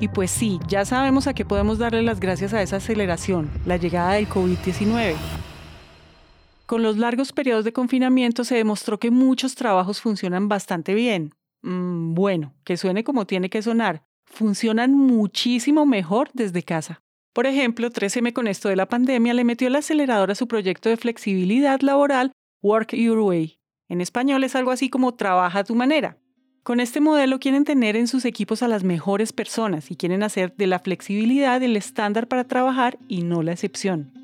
Y 0.00 0.08
pues 0.08 0.32
sí, 0.32 0.58
ya 0.66 0.84
sabemos 0.84 1.28
a 1.28 1.34
qué 1.34 1.44
podemos 1.44 1.78
darle 1.78 2.02
las 2.02 2.18
gracias 2.18 2.52
a 2.54 2.60
esa 2.60 2.76
aceleración, 2.78 3.48
la 3.64 3.76
llegada 3.76 4.14
del 4.14 4.28
COVID-19. 4.28 5.14
Con 6.66 6.82
los 6.82 6.96
largos 6.96 7.32
periodos 7.32 7.64
de 7.64 7.72
confinamiento 7.72 8.42
se 8.42 8.56
demostró 8.56 8.98
que 8.98 9.12
muchos 9.12 9.54
trabajos 9.54 10.00
funcionan 10.00 10.48
bastante 10.48 10.92
bien. 10.92 11.34
Mm, 11.62 12.14
bueno, 12.14 12.52
que 12.64 12.76
suene 12.76 13.04
como 13.04 13.26
tiene 13.26 13.48
que 13.48 13.62
sonar. 13.62 14.02
Funcionan 14.32 14.94
muchísimo 14.94 15.84
mejor 15.84 16.30
desde 16.32 16.62
casa. 16.62 17.02
Por 17.34 17.46
ejemplo, 17.46 17.90
3M 17.90 18.32
con 18.32 18.48
esto 18.48 18.70
de 18.70 18.76
la 18.76 18.86
pandemia 18.88 19.34
le 19.34 19.44
metió 19.44 19.68
el 19.68 19.76
acelerador 19.76 20.30
a 20.30 20.34
su 20.34 20.48
proyecto 20.48 20.88
de 20.88 20.96
flexibilidad 20.96 21.82
laboral 21.82 22.32
Work 22.62 22.94
Your 22.94 23.18
Way. 23.18 23.58
En 23.90 24.00
español 24.00 24.42
es 24.42 24.56
algo 24.56 24.70
así 24.70 24.88
como 24.88 25.12
trabaja 25.12 25.58
a 25.58 25.64
tu 25.64 25.74
manera. 25.74 26.16
Con 26.62 26.80
este 26.80 27.02
modelo 27.02 27.40
quieren 27.40 27.64
tener 27.64 27.94
en 27.94 28.08
sus 28.08 28.24
equipos 28.24 28.62
a 28.62 28.68
las 28.68 28.84
mejores 28.84 29.34
personas 29.34 29.90
y 29.90 29.96
quieren 29.96 30.22
hacer 30.22 30.54
de 30.56 30.66
la 30.66 30.78
flexibilidad 30.78 31.62
el 31.62 31.76
estándar 31.76 32.26
para 32.26 32.44
trabajar 32.44 32.98
y 33.08 33.24
no 33.24 33.42
la 33.42 33.52
excepción. 33.52 34.14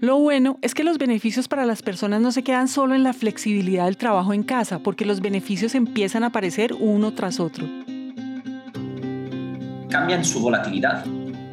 Lo 0.00 0.16
bueno 0.18 0.58
es 0.62 0.74
que 0.74 0.84
los 0.84 0.96
beneficios 0.96 1.46
para 1.46 1.66
las 1.66 1.82
personas 1.82 2.22
no 2.22 2.32
se 2.32 2.42
quedan 2.42 2.68
solo 2.68 2.94
en 2.94 3.02
la 3.02 3.12
flexibilidad 3.12 3.84
del 3.84 3.98
trabajo 3.98 4.32
en 4.32 4.44
casa, 4.44 4.78
porque 4.78 5.04
los 5.04 5.20
beneficios 5.20 5.74
empiezan 5.74 6.24
a 6.24 6.28
aparecer 6.28 6.72
uno 6.72 7.12
tras 7.12 7.38
otro. 7.38 7.68
Cambian 9.88 10.24
su 10.24 10.40
volatilidad, 10.40 11.04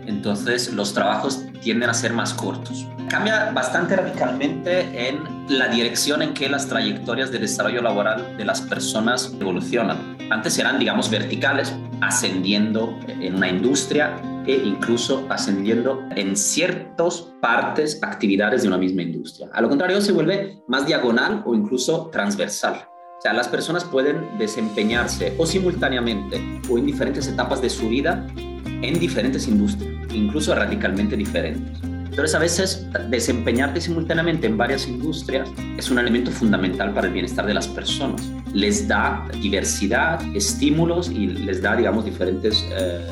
entonces 0.07 0.73
los 0.73 0.93
trabajos 0.93 1.45
tienden 1.61 1.89
a 1.89 1.93
ser 1.93 2.13
más 2.13 2.33
cortos. 2.33 2.85
Cambia 3.09 3.51
bastante 3.51 3.95
radicalmente 3.95 5.07
en 5.09 5.23
la 5.47 5.67
dirección 5.67 6.21
en 6.21 6.33
que 6.33 6.49
las 6.49 6.67
trayectorias 6.67 7.31
de 7.31 7.39
desarrollo 7.39 7.81
laboral 7.81 8.35
de 8.37 8.45
las 8.45 8.61
personas 8.61 9.31
evolucionan. 9.39 10.17
Antes 10.29 10.57
eran, 10.57 10.79
digamos, 10.79 11.09
verticales, 11.09 11.73
ascendiendo 12.01 12.97
en 13.07 13.35
una 13.35 13.47
industria 13.47 14.15
e 14.47 14.53
incluso 14.53 15.25
ascendiendo 15.29 16.03
en 16.15 16.35
ciertas 16.35 17.27
partes, 17.41 17.99
actividades 18.03 18.63
de 18.63 18.67
una 18.67 18.77
misma 18.77 19.03
industria. 19.03 19.49
A 19.53 19.61
lo 19.61 19.69
contrario, 19.69 20.01
se 20.01 20.11
vuelve 20.11 20.61
más 20.67 20.85
diagonal 20.85 21.43
o 21.45 21.55
incluso 21.55 22.09
transversal. 22.11 22.87
Las 23.34 23.48
personas 23.48 23.84
pueden 23.84 24.38
desempeñarse 24.38 25.34
o 25.38 25.46
simultáneamente 25.46 26.62
o 26.70 26.77
en 26.77 26.86
diferentes 26.86 27.27
etapas 27.27 27.62
de 27.62 27.70
su 27.70 27.89
vida 27.89 28.25
en 28.36 29.00
diferentes 29.00 29.48
industrias, 29.48 29.94
incluso 30.13 30.53
radicalmente 30.53 31.17
diferentes. 31.17 31.79
Entonces, 31.84 32.36
a 32.36 32.39
veces 32.39 32.88
desempeñarte 33.10 33.82
simultáneamente 33.82 34.48
en 34.48 34.58
varias 34.58 34.88
industrias 34.88 35.50
es 35.77 35.89
un 35.89 36.00
elemento 36.00 36.32
fundamental 36.32 36.94
para 36.94 37.08
el 37.08 37.13
bienestar 37.13 37.46
de 37.46 37.53
las 37.53 37.67
personas. 37.67 38.22
Les 38.53 38.88
da 38.88 39.25
diversidad, 39.41 40.22
estímulos 40.34 41.10
y 41.10 41.27
les 41.27 41.62
da, 41.62 41.75
digamos, 41.75 42.05
diferentes 42.05 42.63
eh, 42.72 43.05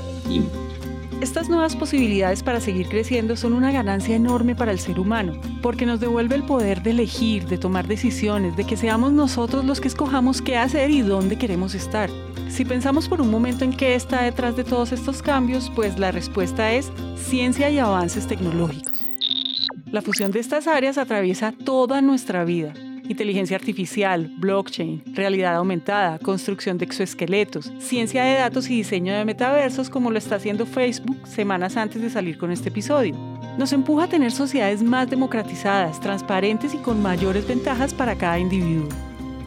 estas 1.24 1.48
nuevas 1.48 1.76
posibilidades 1.78 2.44
para 2.44 2.60
seguir 2.60 2.90
creciendo 2.90 3.38
son 3.38 3.54
una 3.54 3.72
ganancia 3.72 4.14
enorme 4.14 4.56
para 4.56 4.74
el 4.74 4.80
ser 4.80 5.00
humano, 5.00 5.40
porque 5.62 5.86
nos 5.86 6.02
devuelve 6.02 6.36
el 6.36 6.44
poder 6.44 6.84
de 6.84 6.92
elegir, 6.92 7.48
de 7.48 7.58
tomar 7.58 7.88
decisiones, 7.88 8.58
de 8.58 8.66
que 8.66 8.76
seamos 8.76 9.14
nosotros 9.14 9.64
los 9.64 9.80
que 9.80 9.88
escojamos 9.88 10.42
qué 10.42 10.58
hacer 10.58 10.92
y 10.92 11.02
dónde 11.02 11.38
queremos 11.38 11.76
estar. 11.76 12.10
Si 12.50 12.66
pensamos 12.66 13.08
por 13.08 13.22
un 13.22 13.32
momento 13.32 13.64
en 13.64 13.72
qué 13.72 13.96
está 13.96 14.22
detrás 14.22 14.58
de 14.58 14.66
todos 14.66 14.92
estos 14.92 15.22
cambios, 15.22 15.72
pues 15.74 15.98
la 15.98 16.12
respuesta 16.12 16.74
es 16.74 16.92
ciencia 17.16 17.70
y 17.70 17.80
avances 17.80 18.28
tecnológicos. 18.28 19.00
La 19.92 20.02
fusión 20.02 20.32
de 20.32 20.40
estas 20.40 20.68
áreas 20.68 20.98
atraviesa 20.98 21.54
toda 21.54 22.02
nuestra 22.02 22.44
vida, 22.44 22.74
inteligencia 23.08 23.58
artificial, 23.58 24.32
blockchain, 24.38 25.04
realidad 25.14 25.56
aumentada, 25.56 26.20
construcción 26.20 26.78
de 26.78 26.86
exoesqueletos, 26.86 27.72
ciencia 27.80 28.24
de 28.24 28.36
datos 28.36 28.70
y 28.70 28.78
diseño 28.78 29.14
de 29.14 29.26
metaversos 29.26 29.90
como 29.90 30.12
lo 30.12 30.18
está 30.18 30.36
haciendo 30.36 30.66
Facebook 30.66 31.28
semanas 31.28 31.78
antes 31.78 32.02
de 32.02 32.10
salir 32.10 32.38
con 32.38 32.52
este 32.52 32.70
episodio. 32.70 33.16
Nos 33.58 33.74
empuja 33.74 34.06
a 34.06 34.10
tener 34.10 34.32
sociedades 34.32 34.82
más 34.82 35.10
democratizadas, 35.10 36.00
transparentes 36.00 36.74
y 36.74 36.78
con 36.78 37.02
mayores 37.02 37.48
ventajas 37.48 37.94
para 37.94 38.18
cada 38.18 38.40
individuo. 38.40 38.90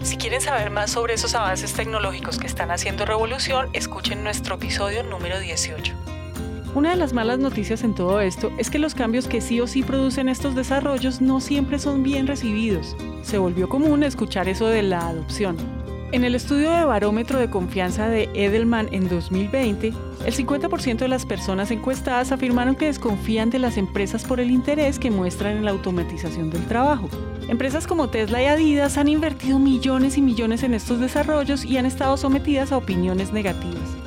Si 0.03 0.17
quieren 0.17 0.41
saber 0.41 0.71
más 0.71 0.93
sobre 0.93 1.15
esos 1.15 1.35
avances 1.35 1.73
tecnológicos 1.73 2.39
que 2.39 2.47
están 2.47 2.71
haciendo 2.71 3.05
revolución, 3.05 3.69
escuchen 3.73 4.23
nuestro 4.23 4.55
episodio 4.55 5.03
número 5.03 5.41
18. 5.41 6.16
Una 6.77 6.91
de 6.91 6.97
las 6.97 7.15
malas 7.15 7.39
noticias 7.39 7.83
en 7.85 7.95
todo 7.95 8.21
esto 8.21 8.53
es 8.59 8.69
que 8.69 8.79
los 8.79 8.95
cambios 8.95 9.29
que 9.29 9.41
sí 9.41 9.63
o 9.63 9.67
sí 9.67 9.83
producen 9.83 10.29
estos 10.29 10.55
desarrollos 10.55 11.23
no 11.23 11.41
siempre 11.41 11.79
son 11.79 12.03
bien 12.03 12.27
recibidos. 12.27 12.99
Se 13.23 13.39
volvió 13.39 13.67
común 13.67 14.03
escuchar 14.03 14.47
eso 14.47 14.67
de 14.67 14.83
la 14.83 15.09
adopción. 15.09 15.57
En 16.13 16.23
el 16.23 16.35
estudio 16.35 16.71
de 16.71 16.85
barómetro 16.85 17.39
de 17.39 17.49
confianza 17.49 18.11
de 18.11 18.29
Edelman 18.35 18.93
en 18.93 19.09
2020, 19.09 19.95
el 20.27 20.35
50% 20.35 20.99
de 20.99 21.09
las 21.09 21.25
personas 21.25 21.71
encuestadas 21.71 22.31
afirmaron 22.31 22.77
que 22.77 22.85
desconfían 22.85 23.49
de 23.49 23.59
las 23.59 23.79
empresas 23.79 24.25
por 24.25 24.39
el 24.39 24.51
interés 24.51 24.99
que 24.99 25.11
muestran 25.11 25.57
en 25.57 25.65
la 25.65 25.71
automatización 25.71 26.51
del 26.51 26.67
trabajo. 26.67 27.09
Empresas 27.49 27.87
como 27.87 28.11
Tesla 28.11 28.43
y 28.43 28.47
Adidas 28.49 28.99
han 28.99 29.09
invertido 29.09 29.59
millones 29.59 30.19
y 30.19 30.21
millones 30.21 30.63
en 30.63 30.75
estos 30.75 31.01
desarrollos 31.01 31.65
y 31.65 31.79
han 31.79 31.87
estado 31.87 32.19
sometidas 32.19 32.71
a 32.71 32.77
opiniones 32.77 33.33
negativas. 33.33 34.06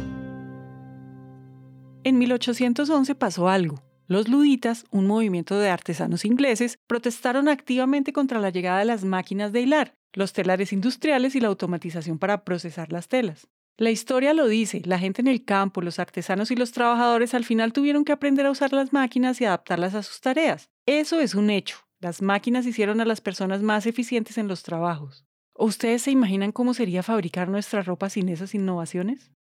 En 2.06 2.18
1811 2.18 3.14
pasó 3.16 3.50
algo. 3.50 3.84
Los 4.08 4.30
luditas, 4.30 4.86
un 4.90 5.06
movimiento 5.06 5.60
de 5.60 5.70
artesanos 5.70 6.24
ingleses, 6.24 6.80
protestaron 6.88 7.50
activamente 7.50 8.14
contra 8.14 8.40
la 8.40 8.50
llegada 8.50 8.80
de 8.80 8.86
las 8.86 9.04
máquinas 9.04 9.52
de 9.52 9.62
hilar, 9.62 9.96
los 10.14 10.32
telares 10.32 10.72
industriales 10.72 11.36
y 11.36 11.42
la 11.42 11.50
automatización 11.50 12.18
para 12.18 12.46
procesar 12.46 12.92
las 12.94 13.10
telas. 13.10 13.50
La 13.78 13.92
historia 13.92 14.34
lo 14.34 14.48
dice, 14.48 14.82
la 14.86 14.98
gente 14.98 15.22
en 15.22 15.28
el 15.28 15.44
campo, 15.44 15.82
los 15.82 16.00
artesanos 16.00 16.52
y 16.52 16.56
los 16.56 16.72
trabajadores 16.72 17.34
al 17.34 17.46
final 17.46 17.74
tuvieron 17.74 18.06
que 18.06 18.14
aprender 18.14 18.46
a 18.46 18.52
usar 18.52 18.72
las 18.74 18.94
máquinas 18.94 19.40
y 19.42 19.46
adaptarlas 19.46 19.94
a 19.94 20.04
sus 20.04 20.22
tareas. 20.22 20.70
Eso 20.86 21.20
es 21.20 21.36
un 21.36 21.50
hecho. 21.50 21.78
Las 22.00 22.22
máquinas 22.22 22.66
hicieron 22.66 23.02
a 23.02 23.06
las 23.06 23.20
personas 23.20 23.62
más 23.62 23.86
eficientes 23.86 24.38
en 24.38 24.48
los 24.48 24.64
trabajos. 24.64 25.26
ustedes 25.54 26.04
se 26.04 26.12
imaginan 26.12 26.54
cómo 26.54 26.74
sería 26.74 27.04
fabricar 27.04 27.50
nuestra 27.50 27.82
ropa 27.82 28.10
sin 28.10 28.30
esas 28.30 28.56
innovaciones? 28.56 29.32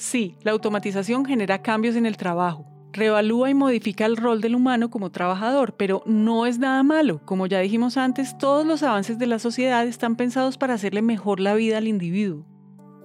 Sí, 0.00 0.38
la 0.40 0.52
automatización 0.52 1.26
genera 1.26 1.60
cambios 1.60 1.94
en 1.94 2.06
el 2.06 2.16
trabajo, 2.16 2.64
revalúa 2.90 3.50
y 3.50 3.54
modifica 3.54 4.06
el 4.06 4.16
rol 4.16 4.40
del 4.40 4.54
humano 4.54 4.88
como 4.88 5.10
trabajador, 5.10 5.74
pero 5.76 6.02
no 6.06 6.46
es 6.46 6.58
nada 6.58 6.82
malo. 6.82 7.20
Como 7.26 7.46
ya 7.46 7.58
dijimos 7.60 7.98
antes, 7.98 8.38
todos 8.38 8.64
los 8.64 8.82
avances 8.82 9.18
de 9.18 9.26
la 9.26 9.38
sociedad 9.38 9.86
están 9.86 10.16
pensados 10.16 10.56
para 10.56 10.72
hacerle 10.72 11.02
mejor 11.02 11.38
la 11.38 11.52
vida 11.52 11.76
al 11.76 11.86
individuo. 11.86 12.46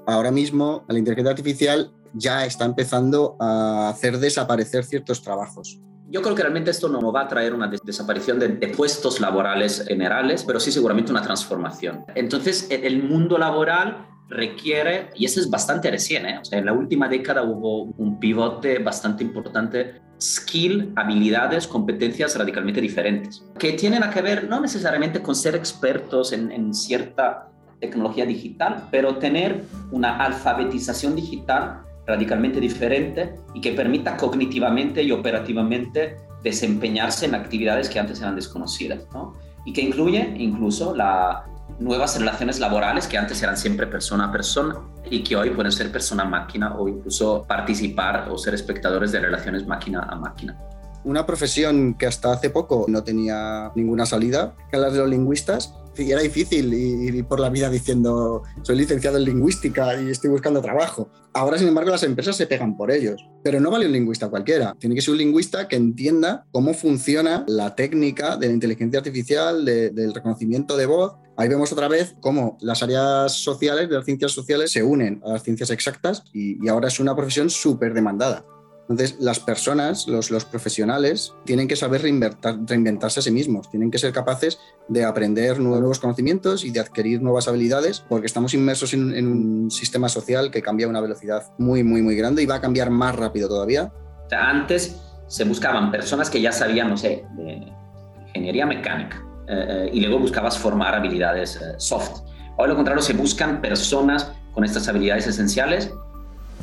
Ahora 0.07 0.31
mismo 0.31 0.85
la 0.87 0.97
inteligencia 0.97 1.31
artificial 1.31 1.91
ya 2.13 2.45
está 2.45 2.63
empezando 2.63 3.35
a 3.41 3.89
hacer 3.89 4.17
desaparecer 4.17 4.85
ciertos 4.85 5.21
trabajos. 5.21 5.81
Yo 6.07 6.21
creo 6.21 6.33
que 6.33 6.43
realmente 6.43 6.71
esto 6.71 6.87
no 6.87 7.11
va 7.11 7.23
a 7.23 7.27
traer 7.27 7.53
una 7.53 7.67
desaparición 7.67 8.39
de, 8.39 8.47
de, 8.47 8.67
puestos 8.69 9.19
laborales 9.19 9.83
generales, 9.85 10.45
pero 10.45 10.61
sí 10.61 10.71
seguramente 10.71 11.11
una 11.11 11.21
transformación. 11.21 12.05
Entonces, 12.15 12.67
el 12.69 13.03
mundo 13.03 13.37
laboral 13.37 14.14
requiere, 14.29 15.09
y 15.15 15.25
eso 15.25 15.39
es 15.39 15.49
bastante 15.49 15.91
recién, 15.91 16.25
¿eh? 16.25 16.39
o 16.41 16.45
sea, 16.45 16.59
en 16.59 16.65
la 16.65 16.73
última 16.73 17.07
década 17.07 17.43
hubo 17.43 17.83
un 17.83 18.19
pivote 18.19 18.79
bastante 18.79 19.23
importante, 19.23 20.01
skill, 20.19 20.93
habilidades, 20.95 21.67
competencias 21.67 22.37
radicalmente 22.37 22.81
diferentes, 22.81 23.45
que 23.59 23.73
tienen 23.73 24.03
a 24.03 24.09
que 24.09 24.21
ver 24.21 24.49
no 24.49 24.59
necesariamente 24.59 25.21
con 25.21 25.35
ser 25.35 25.55
expertos 25.55 26.33
en, 26.33 26.51
en 26.51 26.73
cierta 26.73 27.49
tecnología 27.79 28.25
digital, 28.25 28.87
pero 28.89 29.17
tener 29.17 29.63
una 29.91 30.17
alfabetización 30.17 31.15
digital 31.15 31.81
radicalmente 32.07 32.59
diferente 32.59 33.35
y 33.53 33.61
que 33.61 33.71
permita 33.71 34.15
cognitivamente 34.17 35.03
y 35.03 35.11
operativamente 35.11 36.17
desempeñarse 36.43 37.25
en 37.25 37.35
actividades 37.35 37.89
que 37.89 37.99
antes 37.99 38.21
eran 38.21 38.35
desconocidas, 38.35 39.07
¿no? 39.13 39.33
Y 39.65 39.73
que 39.73 39.81
incluye 39.81 40.35
incluso 40.37 40.95
la, 40.95 41.45
nuevas 41.79 42.17
relaciones 42.17 42.59
laborales 42.59 43.07
que 43.07 43.17
antes 43.17 43.41
eran 43.41 43.57
siempre 43.57 43.87
persona 43.87 44.25
a 44.25 44.31
persona 44.31 44.75
y 45.09 45.23
que 45.23 45.35
hoy 45.35 45.49
pueden 45.51 45.71
ser 45.71 45.91
persona 45.91 46.23
a 46.23 46.27
máquina 46.27 46.75
o 46.75 46.87
incluso 46.87 47.45
participar 47.47 48.29
o 48.29 48.37
ser 48.37 48.53
espectadores 48.53 49.11
de 49.11 49.19
relaciones 49.19 49.67
máquina 49.67 50.01
a 50.03 50.15
máquina. 50.15 50.57
Una 51.03 51.25
profesión 51.25 51.93
que 51.93 52.07
hasta 52.07 52.31
hace 52.31 52.49
poco 52.49 52.85
no 52.87 53.03
tenía 53.03 53.71
ninguna 53.75 54.05
salida, 54.05 54.55
que 54.71 54.77
las 54.77 54.93
de 54.93 54.99
los 54.99 55.09
lingüistas, 55.09 55.73
y 55.97 56.11
era 56.11 56.21
difícil 56.21 56.73
ir 56.73 57.25
por 57.25 57.39
la 57.39 57.49
vida 57.49 57.69
diciendo 57.69 58.43
soy 58.63 58.75
licenciado 58.77 59.17
en 59.17 59.25
lingüística 59.25 59.99
y 60.01 60.09
estoy 60.09 60.29
buscando 60.29 60.61
trabajo. 60.61 61.09
Ahora, 61.33 61.57
sin 61.57 61.67
embargo, 61.67 61.91
las 61.91 62.03
empresas 62.03 62.35
se 62.35 62.47
pegan 62.47 62.77
por 62.77 62.91
ellos. 62.91 63.25
Pero 63.43 63.59
no 63.59 63.71
vale 63.71 63.85
un 63.85 63.91
lingüista 63.91 64.29
cualquiera. 64.29 64.75
Tiene 64.79 64.95
que 64.95 65.01
ser 65.01 65.11
un 65.11 65.19
lingüista 65.19 65.67
que 65.67 65.75
entienda 65.75 66.45
cómo 66.51 66.73
funciona 66.73 67.43
la 67.47 67.75
técnica 67.75 68.37
de 68.37 68.47
la 68.47 68.53
inteligencia 68.53 68.99
artificial, 68.99 69.65
del 69.65 70.13
reconocimiento 70.13 70.77
de 70.77 70.85
voz. 70.85 71.13
Ahí 71.37 71.49
vemos 71.49 71.71
otra 71.71 71.87
vez 71.87 72.15
cómo 72.21 72.57
las 72.61 72.81
áreas 72.81 73.33
sociales, 73.33 73.89
las 73.89 74.05
ciencias 74.05 74.31
sociales, 74.31 74.71
se 74.71 74.83
unen 74.83 75.21
a 75.25 75.33
las 75.33 75.43
ciencias 75.43 75.69
exactas 75.69 76.23
y, 76.33 76.67
ahora 76.69 76.87
es 76.87 76.99
una 76.99 77.15
profesión 77.15 77.49
súper 77.49 77.93
demandada. 77.93 78.45
Entonces, 78.87 79.17
las 79.19 79.39
personas, 79.39 80.07
los, 80.07 80.29
los 80.29 80.45
profesionales, 80.45 81.33
tienen 81.43 81.67
que 81.67 81.75
saber 81.75 82.03
reinventarse 82.03 83.19
a 83.19 83.23
sí 83.23 83.31
mismos, 83.31 83.69
tienen 83.71 83.89
que 83.89 83.97
ser 83.97 84.13
capaces 84.13 84.59
de 84.87 85.03
aprender 85.03 85.59
nuevos 85.59 85.99
conocimientos 85.99 86.63
y 86.63 86.69
de 86.69 86.79
adquirir 86.79 87.21
nuevas 87.21 87.47
habilidades, 87.47 88.01
porque 88.07 88.27
estamos 88.27 88.53
inmersos 88.53 88.93
en, 88.93 89.15
en 89.15 89.27
un 89.27 89.71
sistema 89.71 90.07
social 90.07 90.51
que 90.51 90.61
cambia 90.61 90.85
a 90.85 90.89
una 90.89 91.01
velocidad 91.01 91.51
muy, 91.57 91.83
muy, 91.83 92.03
muy 92.03 92.15
grande 92.15 92.43
y 92.43 92.45
va 92.45 92.55
a 92.55 92.61
cambiar 92.61 92.91
más 92.91 93.15
rápido 93.15 93.49
todavía. 93.49 93.91
Antes 94.31 95.01
se 95.27 95.43
buscaban 95.43 95.91
personas 95.91 96.29
que 96.29 96.39
ya 96.39 96.51
sabían, 96.51 96.89
no 96.89 96.97
sé, 96.97 97.25
de 97.35 97.73
ingeniería 98.27 98.65
mecánica, 98.65 99.25
eh, 99.47 99.65
eh, 99.69 99.89
y 99.93 100.01
luego 100.01 100.19
buscabas 100.19 100.57
formar 100.57 100.95
habilidades 100.95 101.57
eh, 101.57 101.75
soft. 101.77 102.21
Hoy 102.57 102.67
lo 102.67 102.75
contrario, 102.75 103.01
se 103.01 103.13
buscan 103.13 103.61
personas 103.61 104.31
con 104.53 104.63
estas 104.63 104.87
habilidades 104.87 105.27
esenciales 105.27 105.93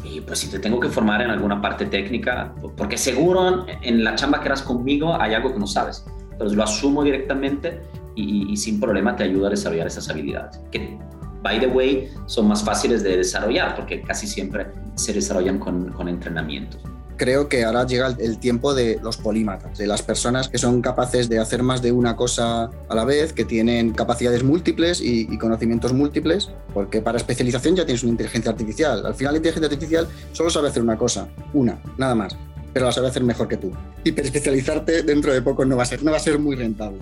y 0.02 0.20
pues 0.20 0.40
si 0.40 0.50
te 0.50 0.58
tengo 0.58 0.80
que 0.80 0.88
formar 0.88 1.22
en 1.22 1.30
alguna 1.30 1.60
parte 1.60 1.86
técnica, 1.86 2.54
porque 2.76 2.96
seguro 2.96 3.66
en 3.68 4.02
la 4.02 4.14
chamba 4.14 4.40
que 4.40 4.46
eras 4.46 4.62
conmigo 4.62 5.14
hay 5.20 5.34
algo 5.34 5.52
que 5.52 5.58
no 5.58 5.66
sabes. 5.66 6.04
Entonces 6.32 6.56
lo 6.56 6.64
asumo 6.64 7.04
directamente 7.04 7.82
y, 8.16 8.56
sin 8.56 8.80
problema 8.80 9.14
te 9.14 9.24
ayuda 9.24 9.46
a 9.46 9.50
desarrollar 9.50 9.86
esas 9.86 10.08
habilidades. 10.08 10.58
Que, 10.72 10.98
by 11.42 11.60
the 11.60 11.66
way, 11.66 12.08
son 12.26 12.48
más 12.48 12.64
fáciles 12.64 13.02
de 13.02 13.18
desarrollar 13.18 13.76
porque 13.76 14.02
casi 14.02 14.26
siempre 14.26 14.66
se 14.96 15.12
desarrollan 15.12 15.58
con, 15.58 15.92
con 15.92 16.08
entrenamientos 16.08 16.82
creo 17.22 17.48
que 17.48 17.62
ahora 17.62 17.86
llega 17.86 18.08
el 18.18 18.38
tiempo 18.38 18.74
de 18.74 18.98
los 19.00 19.16
polímatas, 19.16 19.78
de 19.78 19.86
las 19.86 20.02
personas 20.02 20.48
que 20.48 20.58
son 20.58 20.82
capaces 20.82 21.28
de 21.28 21.38
hacer 21.38 21.62
más 21.62 21.80
de 21.80 21.92
una 21.92 22.16
cosa 22.16 22.68
a 22.88 22.94
la 22.96 23.04
vez, 23.04 23.32
que 23.32 23.44
tienen 23.44 23.92
capacidades 23.92 24.42
múltiples 24.42 25.00
y, 25.00 25.38
conocimientos 25.38 25.92
múltiples, 25.92 26.50
porque 26.74 27.00
para 27.00 27.18
especialización 27.18 27.76
ya 27.76 27.86
tienes 27.86 28.02
una 28.02 28.10
inteligencia 28.10 28.50
artificial. 28.50 29.06
Al 29.06 29.14
final 29.14 29.34
la 29.34 29.36
inteligencia 29.36 29.68
artificial 29.68 30.08
solo 30.32 30.50
sabe 30.50 30.66
hacer 30.66 30.82
una 30.82 30.98
cosa, 30.98 31.28
una, 31.54 31.80
nada 31.96 32.16
más, 32.16 32.36
pero 32.72 32.86
la 32.86 32.92
sabe 32.92 33.06
hacer 33.06 33.22
mejor 33.22 33.46
que 33.46 33.56
tú. 33.56 33.70
Y 34.02 34.20
especializarte 34.20 35.04
dentro 35.04 35.32
de 35.32 35.42
poco 35.42 35.64
no 35.64 35.76
va 35.76 35.84
a 35.84 35.86
ser, 35.86 36.02
no 36.02 36.10
va 36.10 36.16
a 36.16 36.20
ser 36.20 36.40
muy 36.40 36.56
rentable 36.56 36.98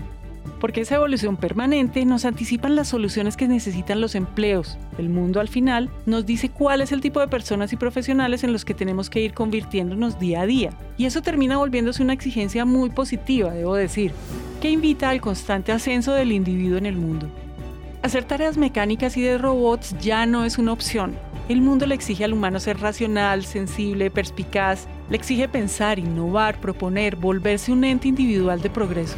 porque 0.61 0.83
esa 0.83 0.97
evolución 0.97 1.37
permanente 1.37 2.05
nos 2.05 2.25
anticipan 2.25 2.77
las 2.77 2.89
soluciones 2.89 3.37
que 3.37 3.49
necesitan 3.49 4.01
los 4.01 4.15
empleos. 4.15 4.79
El 4.99 5.09
mundo 5.09 5.41
al 5.41 5.49
final 5.49 5.91
nos 6.07 6.27
dice 6.27 6.51
cuál 6.51 6.83
es 6.83 6.93
el 6.93 7.01
tipo 7.01 7.19
de 7.19 7.29
personas 7.29 7.73
y 7.73 7.77
profesionales 7.77 8.45
en 8.45 8.53
los 8.53 8.65
que 8.65 8.75
tenemos 8.75 9.09
que 9.09 9.23
ir 9.23 9.33
convirtiéndonos 9.33 10.21
día 10.21 10.43
a 10.43 10.47
día. 10.47 10.71
Y 10.99 11.07
eso 11.07 11.23
termina 11.23 11.57
volviéndose 11.57 12.03
una 12.03 12.13
exigencia 12.13 12.65
muy 12.65 12.91
positiva, 12.91 13.53
debo 13.53 13.75
decir, 13.75 14.13
que 14.61 14.71
invita 14.71 15.09
al 15.09 15.23
constante 15.23 15.73
ascenso 15.73 16.13
del 16.13 16.33
individuo 16.33 16.77
en 16.77 16.87
el 16.87 16.97
mundo. 16.97 17.29
Hacer 18.03 18.25
tareas 18.25 18.57
mecánicas 18.57 19.17
y 19.17 19.23
de 19.23 19.39
robots 19.39 19.95
ya 20.01 20.27
no 20.27 20.45
es 20.45 20.59
una 20.59 20.73
opción. 20.73 21.15
El 21.49 21.63
mundo 21.63 21.87
le 21.87 21.95
exige 21.95 22.25
al 22.25 22.33
humano 22.33 22.61
ser 22.61 22.79
racional, 22.79 23.45
sensible, 23.45 24.11
perspicaz, 24.11 24.87
le 25.09 25.17
exige 25.17 25.49
pensar, 25.49 25.99
innovar, 25.99 26.61
proponer, 26.61 27.17
volverse 27.17 27.73
un 27.73 27.85
ente 27.85 28.09
individual 28.09 28.63
de 28.63 28.71
progreso 28.71 29.17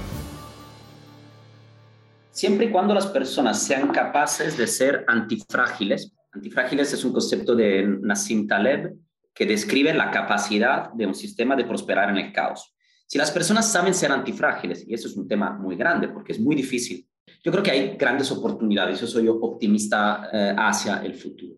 siempre 2.43 2.67
y 2.67 2.71
cuando 2.73 2.93
las 2.93 3.07
personas 3.07 3.63
sean 3.63 3.93
capaces 3.93 4.59
de 4.59 4.67
ser 4.67 5.05
antifrágiles. 5.07 6.13
Antifrágiles 6.33 6.93
es 6.93 7.05
un 7.05 7.13
concepto 7.13 7.55
de 7.55 7.87
Nassim 8.01 8.49
Taleb 8.49 8.97
que 9.33 9.47
describe 9.47 9.95
la 9.95 10.11
capacidad 10.11 10.93
de 10.93 11.07
un 11.07 11.15
sistema 11.15 11.55
de 11.55 11.65
prosperar 11.65 12.11
en 12.11 12.17
el 12.17 12.33
caos. 12.33 12.75
Si 13.07 13.17
las 13.17 13.31
personas 13.31 13.71
saben 13.71 13.95
ser 13.95 14.11
antifrágiles, 14.11 14.85
y 14.89 14.93
eso 14.93 15.07
es 15.07 15.17
un 15.17 15.29
tema 15.29 15.53
muy 15.53 15.77
grande 15.77 16.09
porque 16.09 16.33
es 16.33 16.41
muy 16.41 16.57
difícil, 16.57 17.07
yo 17.45 17.53
creo 17.53 17.63
que 17.63 17.71
hay 17.71 17.97
grandes 17.97 18.33
oportunidades. 18.33 19.01
Yo 19.01 19.07
soy 19.07 19.29
optimista 19.29 20.29
eh, 20.33 20.53
hacia 20.59 20.97
el 20.97 21.15
futuro. 21.15 21.55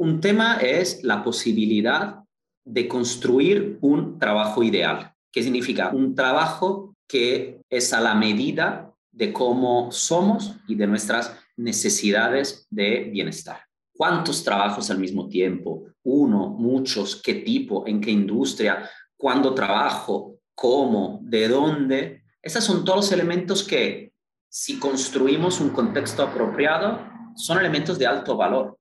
Un 0.00 0.20
tema 0.20 0.56
es 0.56 1.04
la 1.04 1.22
posibilidad 1.22 2.16
de 2.64 2.88
construir 2.88 3.78
un 3.80 4.18
trabajo 4.18 4.64
ideal. 4.64 5.12
¿Qué 5.30 5.44
significa? 5.44 5.90
Un 5.90 6.16
trabajo 6.16 6.96
que 7.06 7.60
es 7.70 7.92
a 7.92 8.00
la 8.00 8.16
medida 8.16 8.85
de 9.16 9.32
cómo 9.32 9.90
somos 9.90 10.56
y 10.68 10.74
de 10.74 10.86
nuestras 10.86 11.34
necesidades 11.56 12.66
de 12.68 13.08
bienestar. 13.10 13.60
¿Cuántos 13.94 14.44
trabajos 14.44 14.90
al 14.90 14.98
mismo 14.98 15.26
tiempo? 15.26 15.86
Uno, 16.02 16.50
muchos, 16.50 17.16
qué 17.22 17.36
tipo, 17.36 17.86
en 17.86 18.00
qué 18.02 18.10
industria, 18.10 18.90
cuándo 19.16 19.54
trabajo, 19.54 20.38
cómo, 20.54 21.18
de 21.22 21.48
dónde. 21.48 22.24
Esos 22.42 22.62
son 22.62 22.84
todos 22.84 22.96
los 22.96 23.12
elementos 23.12 23.64
que, 23.64 24.12
si 24.50 24.78
construimos 24.78 25.60
un 25.60 25.70
contexto 25.70 26.22
apropiado, 26.22 27.00
son 27.36 27.58
elementos 27.58 27.98
de 27.98 28.06
alto 28.06 28.36
valor. 28.36 28.78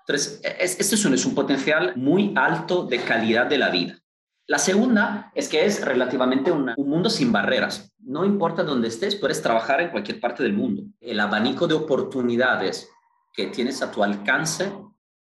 Entonces, 0.00 0.40
este 0.58 0.94
es 0.94 1.04
un, 1.06 1.14
es 1.14 1.24
un 1.24 1.34
potencial 1.34 1.96
muy 1.96 2.34
alto 2.36 2.84
de 2.84 2.98
calidad 2.98 3.46
de 3.46 3.58
la 3.58 3.70
vida. 3.70 3.98
La 4.50 4.58
segunda 4.58 5.30
es 5.36 5.48
que 5.48 5.64
es 5.64 5.80
relativamente 5.84 6.50
un 6.50 6.74
mundo 6.76 7.08
sin 7.08 7.30
barreras. 7.30 7.94
No 8.00 8.24
importa 8.24 8.64
dónde 8.64 8.88
estés, 8.88 9.14
puedes 9.14 9.40
trabajar 9.40 9.80
en 9.80 9.90
cualquier 9.90 10.18
parte 10.18 10.42
del 10.42 10.54
mundo. 10.54 10.82
El 11.00 11.20
abanico 11.20 11.68
de 11.68 11.74
oportunidades 11.74 12.90
que 13.32 13.46
tienes 13.46 13.80
a 13.80 13.92
tu 13.92 14.02
alcance 14.02 14.72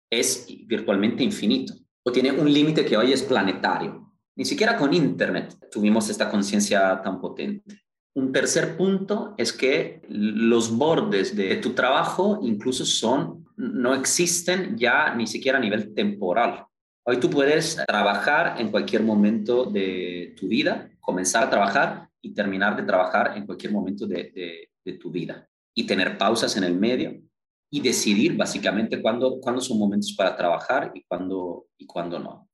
es 0.10 0.46
virtualmente 0.68 1.24
infinito 1.24 1.74
o 2.04 2.12
tiene 2.12 2.34
un 2.34 2.52
límite 2.52 2.84
que 2.84 2.98
hoy 2.98 3.14
es 3.14 3.24
planetario. 3.24 4.12
Ni 4.36 4.44
siquiera 4.44 4.76
con 4.76 4.94
Internet 4.94 5.56
tuvimos 5.72 6.10
esta 6.10 6.30
conciencia 6.30 7.02
tan 7.02 7.22
potente. 7.22 7.82
Un 8.16 8.34
tercer 8.34 8.76
punto 8.76 9.36
es 9.38 9.54
que 9.54 10.02
los 10.10 10.76
bordes 10.76 11.34
de 11.34 11.56
tu 11.56 11.70
trabajo 11.70 12.42
incluso 12.44 12.84
son, 12.84 13.46
no 13.56 13.94
existen 13.96 14.78
ya 14.78 15.16
ni 15.16 15.28
siquiera 15.28 15.60
a 15.60 15.62
nivel 15.62 15.94
temporal. 15.94 16.66
Hoy 17.06 17.20
tú 17.20 17.30
puedes 17.30 17.76
trabajar 17.86 18.62
en 18.62 18.72
cualquier 18.72 19.04
momento 19.04 19.66
de 19.66 20.34
tu 20.40 20.48
vida, 20.48 20.90
comenzar 21.02 21.44
a 21.44 21.50
trabajar 21.50 22.08
y 22.22 22.34
terminar 22.34 22.78
de 22.78 22.84
trabajar 22.84 23.36
en 23.36 23.46
cualquier 23.46 23.74
momento 23.74 24.08
de, 24.08 24.70
tu 25.02 25.12
vida 25.12 25.46
y 25.76 25.86
tener 25.86 26.18
pausas 26.18 26.56
en 26.56 26.64
el 26.64 26.76
medio 26.76 27.22
y 27.70 27.82
decidir 27.82 28.38
básicamente 28.38 29.02
cuándo, 29.02 29.42
cuándo 29.42 29.60
son 29.60 29.80
momentos 29.80 30.14
para 30.18 30.36
trabajar 30.38 30.92
y 30.94 31.04
cuándo, 31.04 31.66
y 31.78 31.86
cuándo 31.86 32.20
no. 32.20 32.50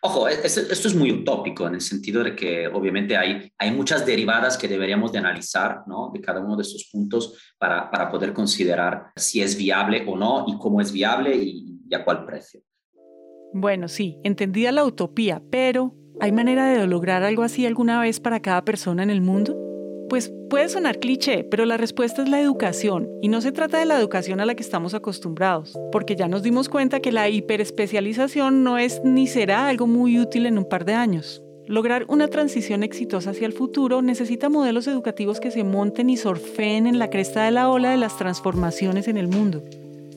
Ojo, 0.00 0.28
esto, 0.28 0.60
es 0.62 0.94
muy 0.94 1.12
utópico 1.12 1.66
en 1.66 1.74
el 1.74 1.82
sentido 1.82 2.24
de 2.24 2.34
que 2.34 2.68
obviamente 2.68 3.18
hay, 3.18 3.52
hay 3.58 3.70
muchas 3.70 4.06
derivadas 4.06 4.56
que 4.56 4.68
deberíamos 4.68 5.12
de 5.12 5.18
analizar 5.18 5.82
¿no? 5.86 6.10
de 6.12 6.22
cada 6.22 6.40
uno 6.40 6.56
de 6.56 6.62
estos 6.62 6.88
puntos 6.90 7.54
para, 7.58 7.90
para 7.90 8.10
poder 8.10 8.32
considerar 8.32 9.12
si 9.14 9.42
es 9.42 9.58
viable 9.58 10.06
o 10.08 10.16
no 10.16 10.46
y 10.48 10.56
cómo 10.56 10.80
es 10.80 10.90
viable 10.90 11.36
y 11.36 11.94
a 11.94 12.02
cuál 12.02 12.24
precio. 12.24 12.62
Bueno, 13.52 13.88
sí, 13.88 14.16
entendida 14.22 14.70
la 14.70 14.84
utopía, 14.84 15.42
pero 15.50 15.92
¿hay 16.20 16.30
manera 16.30 16.66
de 16.66 16.86
lograr 16.86 17.24
algo 17.24 17.42
así 17.42 17.66
alguna 17.66 18.00
vez 18.00 18.20
para 18.20 18.40
cada 18.40 18.64
persona 18.64 19.02
en 19.02 19.10
el 19.10 19.22
mundo? 19.22 19.56
Pues 20.08 20.32
puede 20.48 20.68
sonar 20.68 21.00
cliché, 21.00 21.42
pero 21.42 21.64
la 21.64 21.76
respuesta 21.76 22.22
es 22.22 22.28
la 22.28 22.40
educación, 22.40 23.08
y 23.20 23.28
no 23.28 23.40
se 23.40 23.50
trata 23.50 23.78
de 23.78 23.86
la 23.86 23.98
educación 23.98 24.40
a 24.40 24.46
la 24.46 24.54
que 24.54 24.62
estamos 24.62 24.94
acostumbrados, 24.94 25.76
porque 25.90 26.14
ya 26.14 26.28
nos 26.28 26.44
dimos 26.44 26.68
cuenta 26.68 27.00
que 27.00 27.10
la 27.10 27.28
hiperespecialización 27.28 28.62
no 28.62 28.78
es 28.78 29.00
ni 29.04 29.26
será 29.26 29.68
algo 29.68 29.88
muy 29.88 30.20
útil 30.20 30.46
en 30.46 30.56
un 30.56 30.68
par 30.68 30.84
de 30.84 30.94
años. 30.94 31.42
Lograr 31.66 32.04
una 32.08 32.28
transición 32.28 32.84
exitosa 32.84 33.30
hacia 33.30 33.46
el 33.46 33.52
futuro 33.52 34.00
necesita 34.00 34.48
modelos 34.48 34.86
educativos 34.86 35.40
que 35.40 35.50
se 35.50 35.64
monten 35.64 36.08
y 36.10 36.16
surfeen 36.16 36.86
en 36.86 36.98
la 37.00 37.10
cresta 37.10 37.44
de 37.44 37.52
la 37.52 37.68
ola 37.68 37.90
de 37.90 37.96
las 37.96 38.16
transformaciones 38.16 39.08
en 39.08 39.16
el 39.16 39.28
mundo. 39.28 39.62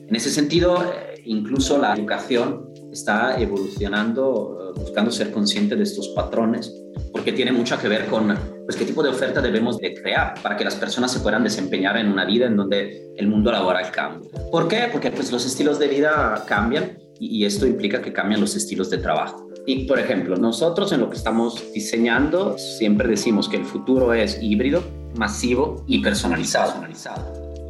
En 0.08 0.14
ese 0.14 0.30
sentido, 0.30 0.82
eh, 0.82 1.22
incluso 1.24 1.78
la 1.78 1.94
educación 1.94 2.73
está 2.94 3.40
evolucionando, 3.40 4.72
eh, 4.74 4.80
buscando 4.80 5.10
ser 5.10 5.30
consciente 5.30 5.76
de 5.76 5.82
estos 5.82 6.08
patrones, 6.08 6.72
porque 7.12 7.32
tiene 7.32 7.52
mucho 7.52 7.78
que 7.78 7.88
ver 7.88 8.06
con 8.06 8.34
pues, 8.64 8.76
qué 8.76 8.84
tipo 8.84 9.02
de 9.02 9.10
oferta 9.10 9.40
debemos 9.40 9.78
de 9.78 9.94
crear 9.94 10.34
para 10.42 10.56
que 10.56 10.64
las 10.64 10.74
personas 10.76 11.12
se 11.12 11.20
puedan 11.20 11.44
desempeñar 11.44 11.96
en 11.96 12.08
una 12.08 12.24
vida 12.24 12.46
en 12.46 12.56
donde 12.56 13.12
el 13.16 13.28
mundo 13.28 13.52
laboral 13.52 13.90
cambia. 13.90 14.30
¿Por 14.50 14.68
qué? 14.68 14.88
Porque 14.90 15.10
pues, 15.10 15.30
los 15.30 15.44
estilos 15.44 15.78
de 15.78 15.88
vida 15.88 16.44
cambian 16.46 16.98
y 17.20 17.44
esto 17.44 17.66
implica 17.66 18.00
que 18.00 18.12
cambian 18.12 18.40
los 18.40 18.56
estilos 18.56 18.90
de 18.90 18.98
trabajo. 18.98 19.48
Y, 19.66 19.86
por 19.86 19.98
ejemplo, 19.98 20.36
nosotros 20.36 20.92
en 20.92 21.00
lo 21.00 21.08
que 21.08 21.16
estamos 21.16 21.72
diseñando 21.72 22.56
siempre 22.58 23.08
decimos 23.08 23.48
que 23.48 23.56
el 23.56 23.64
futuro 23.64 24.12
es 24.12 24.38
híbrido, 24.42 24.82
masivo 25.16 25.84
y 25.86 26.02
personalizado. 26.02 26.84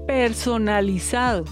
Personalizado. 0.06 1.44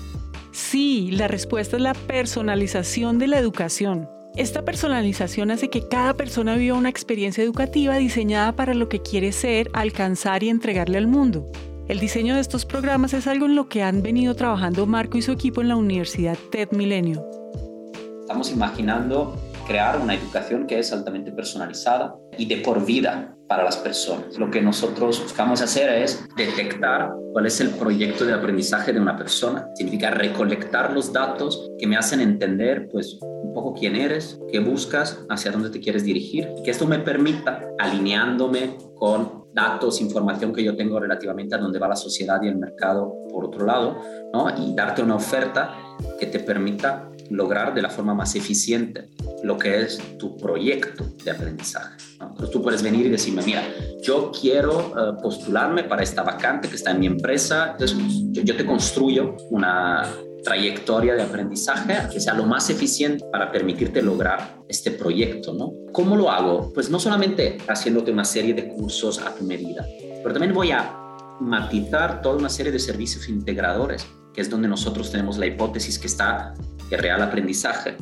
Sí, 0.52 1.10
la 1.12 1.28
respuesta 1.28 1.76
es 1.76 1.82
la 1.82 1.94
personalización 1.94 3.18
de 3.18 3.26
la 3.26 3.38
educación. 3.38 4.08
Esta 4.36 4.64
personalización 4.64 5.50
hace 5.50 5.70
que 5.70 5.88
cada 5.88 6.14
persona 6.14 6.56
viva 6.56 6.76
una 6.76 6.90
experiencia 6.90 7.42
educativa 7.42 7.96
diseñada 7.96 8.52
para 8.52 8.74
lo 8.74 8.90
que 8.90 9.00
quiere 9.00 9.32
ser, 9.32 9.70
alcanzar 9.72 10.42
y 10.42 10.50
entregarle 10.50 10.98
al 10.98 11.06
mundo. 11.06 11.50
El 11.88 12.00
diseño 12.00 12.34
de 12.34 12.42
estos 12.42 12.66
programas 12.66 13.14
es 13.14 13.26
algo 13.26 13.46
en 13.46 13.56
lo 13.56 13.68
que 13.68 13.82
han 13.82 14.02
venido 14.02 14.34
trabajando 14.34 14.86
Marco 14.86 15.16
y 15.16 15.22
su 15.22 15.32
equipo 15.32 15.62
en 15.62 15.68
la 15.68 15.76
Universidad 15.76 16.36
TED 16.50 16.70
Milenio. 16.72 17.26
Estamos 18.20 18.50
imaginando 18.50 19.36
crear 19.66 20.00
una 20.00 20.14
educación 20.14 20.66
que 20.66 20.78
es 20.78 20.92
altamente 20.92 21.32
personalizada 21.32 22.14
y 22.38 22.46
de 22.46 22.58
por 22.58 22.84
vida 22.84 23.36
para 23.48 23.64
las 23.64 23.76
personas. 23.76 24.38
Lo 24.38 24.50
que 24.50 24.62
nosotros 24.62 25.22
buscamos 25.22 25.60
hacer 25.60 25.90
es 25.90 26.26
detectar 26.36 27.12
cuál 27.32 27.46
es 27.46 27.60
el 27.60 27.68
proyecto 27.70 28.24
de 28.24 28.32
aprendizaje 28.32 28.94
de 28.94 29.00
una 29.00 29.16
persona. 29.16 29.68
Significa 29.74 30.10
recolectar 30.10 30.92
los 30.92 31.12
datos 31.12 31.70
que 31.78 31.86
me 31.86 31.96
hacen 31.96 32.20
entender 32.20 32.88
pues 32.90 33.18
un 33.20 33.52
poco 33.52 33.74
quién 33.74 33.94
eres, 33.94 34.40
qué 34.50 34.58
buscas, 34.60 35.22
hacia 35.28 35.50
dónde 35.50 35.68
te 35.68 35.80
quieres 35.80 36.04
dirigir 36.04 36.48
que 36.64 36.70
esto 36.70 36.86
me 36.86 36.98
permita 37.00 37.60
alineándome 37.78 38.78
con 38.94 39.42
datos, 39.52 40.00
información 40.00 40.54
que 40.54 40.64
yo 40.64 40.74
tengo 40.74 40.98
relativamente 40.98 41.54
a 41.54 41.58
dónde 41.58 41.78
va 41.78 41.88
la 41.88 41.96
sociedad 41.96 42.40
y 42.42 42.48
el 42.48 42.56
mercado 42.56 43.14
por 43.30 43.44
otro 43.44 43.66
lado, 43.66 43.98
¿no? 44.32 44.48
y 44.56 44.74
darte 44.74 45.02
una 45.02 45.16
oferta 45.16 45.74
que 46.18 46.26
te 46.26 46.38
permita 46.38 47.10
lograr 47.28 47.74
de 47.74 47.82
la 47.82 47.90
forma 47.90 48.14
más 48.14 48.34
eficiente 48.34 49.10
lo 49.42 49.58
que 49.58 49.82
es 49.82 49.98
tu 50.18 50.36
proyecto 50.36 51.04
de 51.24 51.30
aprendizaje. 51.30 51.96
Entonces 52.20 52.50
tú 52.50 52.62
puedes 52.62 52.82
venir 52.82 53.06
y 53.06 53.08
decirme, 53.08 53.42
mira, 53.44 53.62
yo 54.02 54.30
quiero 54.30 54.92
eh, 54.96 55.18
postularme 55.22 55.84
para 55.84 56.02
esta 56.02 56.22
vacante 56.22 56.68
que 56.68 56.76
está 56.76 56.92
en 56.92 57.00
mi 57.00 57.06
empresa, 57.06 57.72
entonces 57.72 57.98
yo, 58.30 58.42
yo 58.42 58.56
te 58.56 58.64
construyo 58.64 59.36
una 59.50 60.08
trayectoria 60.42 61.14
de 61.14 61.22
aprendizaje 61.22 61.94
que 62.12 62.20
sea 62.20 62.34
lo 62.34 62.44
más 62.44 62.68
eficiente 62.68 63.24
para 63.30 63.50
permitirte 63.50 64.02
lograr 64.02 64.56
este 64.68 64.90
proyecto, 64.90 65.54
¿no? 65.54 65.72
¿Cómo 65.92 66.16
lo 66.16 66.30
hago? 66.30 66.72
Pues 66.72 66.90
no 66.90 66.98
solamente 66.98 67.58
haciéndote 67.68 68.10
una 68.10 68.24
serie 68.24 68.54
de 68.54 68.68
cursos 68.68 69.20
a 69.20 69.34
tu 69.34 69.44
medida, 69.44 69.86
pero 70.22 70.32
también 70.32 70.52
voy 70.52 70.72
a 70.72 70.98
matizar 71.40 72.22
toda 72.22 72.36
una 72.36 72.48
serie 72.48 72.72
de 72.72 72.78
servicios 72.78 73.28
integradores, 73.28 74.06
que 74.34 74.40
es 74.40 74.50
donde 74.50 74.68
nosotros 74.68 75.10
tenemos 75.10 75.38
la 75.38 75.46
hipótesis 75.46 75.98
que 75.98 76.06
está 76.06 76.54
el 76.90 76.98
real 76.98 77.22
aprendizaje, 77.22 77.96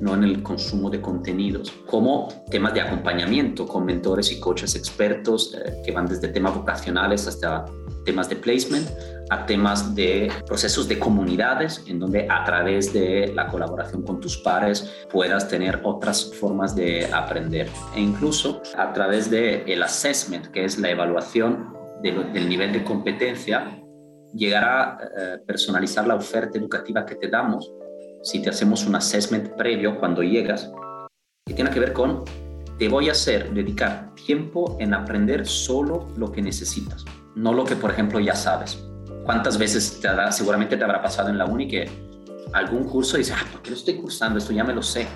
no 0.00 0.14
en 0.14 0.24
el 0.24 0.42
consumo 0.42 0.90
de 0.90 1.00
contenidos, 1.00 1.72
como 1.86 2.28
temas 2.50 2.74
de 2.74 2.80
acompañamiento 2.80 3.66
con 3.66 3.84
mentores 3.84 4.32
y 4.32 4.40
coaches 4.40 4.74
expertos 4.74 5.54
eh, 5.54 5.82
que 5.84 5.92
van 5.92 6.06
desde 6.06 6.28
temas 6.28 6.54
vocacionales 6.54 7.26
hasta 7.26 7.64
temas 8.04 8.28
de 8.28 8.36
placement, 8.36 8.88
a 9.30 9.46
temas 9.46 9.94
de 9.94 10.32
procesos 10.46 10.88
de 10.88 10.98
comunidades, 10.98 11.84
en 11.86 12.00
donde 12.00 12.26
a 12.28 12.44
través 12.44 12.92
de 12.92 13.32
la 13.34 13.46
colaboración 13.46 14.02
con 14.02 14.20
tus 14.20 14.38
pares 14.38 14.90
puedas 15.10 15.48
tener 15.48 15.80
otras 15.84 16.32
formas 16.34 16.74
de 16.74 17.06
aprender. 17.12 17.68
E 17.94 18.00
incluso 18.00 18.62
a 18.76 18.92
través 18.92 19.30
del 19.30 19.62
el 19.66 19.82
assessment, 19.82 20.46
que 20.46 20.64
es 20.64 20.78
la 20.78 20.90
evaluación 20.90 21.72
del 22.02 22.48
nivel 22.48 22.72
de 22.72 22.82
competencia, 22.82 23.80
llegar 24.34 24.64
a 24.64 24.98
eh, 25.02 25.38
personalizar 25.46 26.06
la 26.06 26.14
oferta 26.14 26.58
educativa 26.58 27.04
que 27.04 27.16
te 27.16 27.28
damos 27.28 27.70
si 28.22 28.42
te 28.42 28.50
hacemos 28.50 28.86
un 28.86 28.94
assessment 28.94 29.50
previo 29.56 29.98
cuando 29.98 30.22
llegas, 30.22 30.70
que 31.46 31.54
tiene 31.54 31.70
que 31.70 31.80
ver 31.80 31.92
con, 31.92 32.24
te 32.78 32.88
voy 32.88 33.08
a 33.08 33.12
hacer 33.12 33.52
dedicar 33.52 34.14
tiempo 34.14 34.76
en 34.80 34.94
aprender 34.94 35.46
solo 35.46 36.08
lo 36.16 36.30
que 36.30 36.42
necesitas, 36.42 37.04
no 37.34 37.52
lo 37.52 37.64
que, 37.64 37.76
por 37.76 37.90
ejemplo, 37.90 38.20
ya 38.20 38.34
sabes. 38.34 38.82
¿Cuántas 39.24 39.58
veces 39.58 40.00
te 40.00 40.08
seguramente 40.32 40.76
te 40.76 40.84
habrá 40.84 41.02
pasado 41.02 41.28
en 41.28 41.38
la 41.38 41.44
uni 41.44 41.68
que 41.68 41.88
algún 42.52 42.84
curso 42.84 43.16
dice, 43.16 43.32
ah, 43.34 43.46
¿por 43.50 43.62
qué 43.62 43.70
lo 43.70 43.76
estoy 43.76 43.96
cursando? 43.96 44.38
Esto 44.38 44.52
ya 44.52 44.64
me 44.64 44.74
lo 44.74 44.82
sé, 44.82 45.06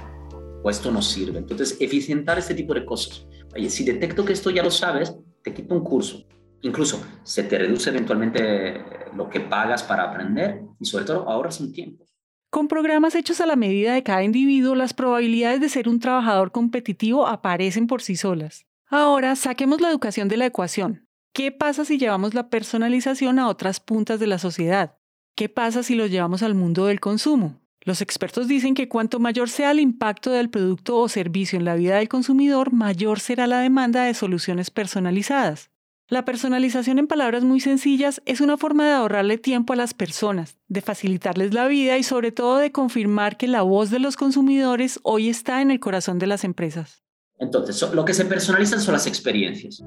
o 0.63 0.71
esto 0.71 0.91
no 0.91 1.03
sirve. 1.03 1.39
Entonces, 1.39 1.77
eficientar 1.81 2.39
este 2.39 2.55
tipo 2.55 2.75
de 2.75 2.85
cosas. 2.85 3.27
Oye, 3.55 3.69
si 3.71 3.85
detecto 3.85 4.25
que 4.25 4.33
esto 4.33 4.51
ya 4.51 4.63
lo 4.63 4.71
sabes, 4.71 5.15
te 5.43 5.53
quito 5.53 5.75
un 5.75 5.85
curso. 5.85 6.25
Incluso 6.63 7.03
se 7.23 7.43
te 7.43 7.59
reduce 7.59 7.91
eventualmente 7.91 8.83
lo 9.15 9.29
que 9.29 9.41
pagas 9.41 9.83
para 9.83 10.05
aprender 10.05 10.63
y 10.81 10.85
sobre 10.87 11.05
todo 11.05 11.29
ahorras 11.29 11.61
un 11.61 11.73
tiempo. 11.73 12.05
Con 12.55 12.69
programas 12.69 13.17
hechos 13.17 13.41
a 13.41 13.47
la 13.47 13.57
medida 13.57 13.95
de 13.95 14.05
cada 14.05 14.23
individuo, 14.23 14.77
las 14.77 14.95
probabilidades 14.95 15.61
de 15.61 15.69
ser 15.69 15.89
un 15.89 15.99
trabajador 15.99 16.53
competitivo 16.53 17.27
aparecen 17.27 17.89
por 17.89 18.01
sí 18.01 18.15
solas. 18.15 18.65
Ahora, 18.87 19.35
saquemos 19.35 19.81
la 19.81 19.91
educación 19.91 20.29
de 20.29 20.37
la 20.37 20.47
ecuación. 20.47 21.09
¿Qué 21.33 21.51
pasa 21.51 21.85
si 21.85 21.99
llevamos 21.99 22.33
la 22.33 22.51
personalización 22.51 23.41
a 23.41 23.49
otras 23.49 23.81
puntas 23.81 24.21
de 24.21 24.29
la 24.29 24.39
sociedad? 24.39 24.95
¿Qué 25.35 25.49
pasa 25.49 25.83
si 25.83 25.97
los 25.97 26.13
llevamos 26.13 26.45
al 26.45 26.55
mundo 26.55 26.87
del 26.87 27.01
consumo? 27.01 27.61
Los 27.81 28.01
expertos 28.01 28.47
dicen 28.47 28.75
que 28.75 28.89
cuanto 28.89 29.19
mayor 29.19 29.51
sea 29.51 29.73
el 29.73 29.81
impacto 29.81 30.31
del 30.31 30.49
producto 30.49 30.97
o 30.99 31.09
servicio 31.09 31.59
en 31.59 31.65
la 31.65 31.75
vida 31.75 31.97
del 31.97 32.09
consumidor, 32.09 32.73
mayor 32.73 33.19
será 33.19 33.49
la 33.49 33.59
demanda 33.59 34.05
de 34.05 34.15
soluciones 34.15 34.71
personalizadas. 34.71 35.73
La 36.11 36.27
personalización 36.27 36.99
en 36.99 37.07
palabras 37.07 37.45
muy 37.45 37.61
sencillas 37.61 38.21
es 38.27 38.43
una 38.43 38.59
forma 38.59 38.87
de 38.87 38.93
ahorrarle 38.93 39.39
tiempo 39.39 39.73
a 39.73 39.77
las 39.77 39.95
personas, 39.95 40.59
de 40.69 40.83
facilitarles 40.83 41.55
la 41.55 41.67
vida 41.67 41.97
y 41.97 42.03
sobre 42.03 42.31
todo 42.31 42.59
de 42.59 42.73
confirmar 42.73 43.39
que 43.39 43.49
la 43.49 43.63
voz 43.63 43.89
de 43.89 43.99
los 44.01 44.17
consumidores 44.17 45.01
hoy 45.03 45.31
está 45.31 45.63
en 45.63 45.71
el 45.71 45.81
corazón 45.81 46.19
de 46.19 46.27
las 46.27 46.45
empresas. 46.45 47.03
Entonces, 47.39 47.91
lo 47.95 48.05
que 48.05 48.13
se 48.13 48.27
personalizan 48.27 48.83
son 48.83 48.93
las 48.93 49.07
experiencias. 49.07 49.83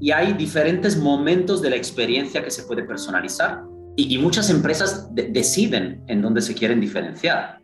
Y 0.00 0.10
hay 0.10 0.32
diferentes 0.32 0.96
momentos 0.96 1.62
de 1.62 1.70
la 1.70 1.76
experiencia 1.76 2.42
que 2.42 2.50
se 2.50 2.64
puede 2.64 2.82
personalizar 2.82 3.62
y, 3.94 4.18
muchas 4.18 4.50
empresas 4.50 5.08
deciden 5.12 6.02
en 6.08 6.20
dónde 6.20 6.40
se 6.40 6.54
quieren 6.54 6.80
diferenciar. 6.80 7.60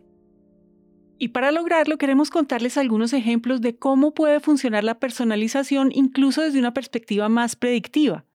Y 1.17 1.29
para 1.29 1.51
lograrlo 1.51 1.97
queremos 1.97 2.29
contarles 2.29 2.77
algunos 2.77 3.13
ejemplos 3.13 3.61
de 3.61 3.77
cómo 3.77 4.13
puede 4.13 4.39
funcionar 4.39 4.83
la 4.83 4.99
personalización 4.99 5.91
incluso 5.93 6.41
desde 6.41 6.59
una 6.59 6.73
perspectiva 6.73 7.29
más 7.29 7.55
predictiva. 7.55 8.25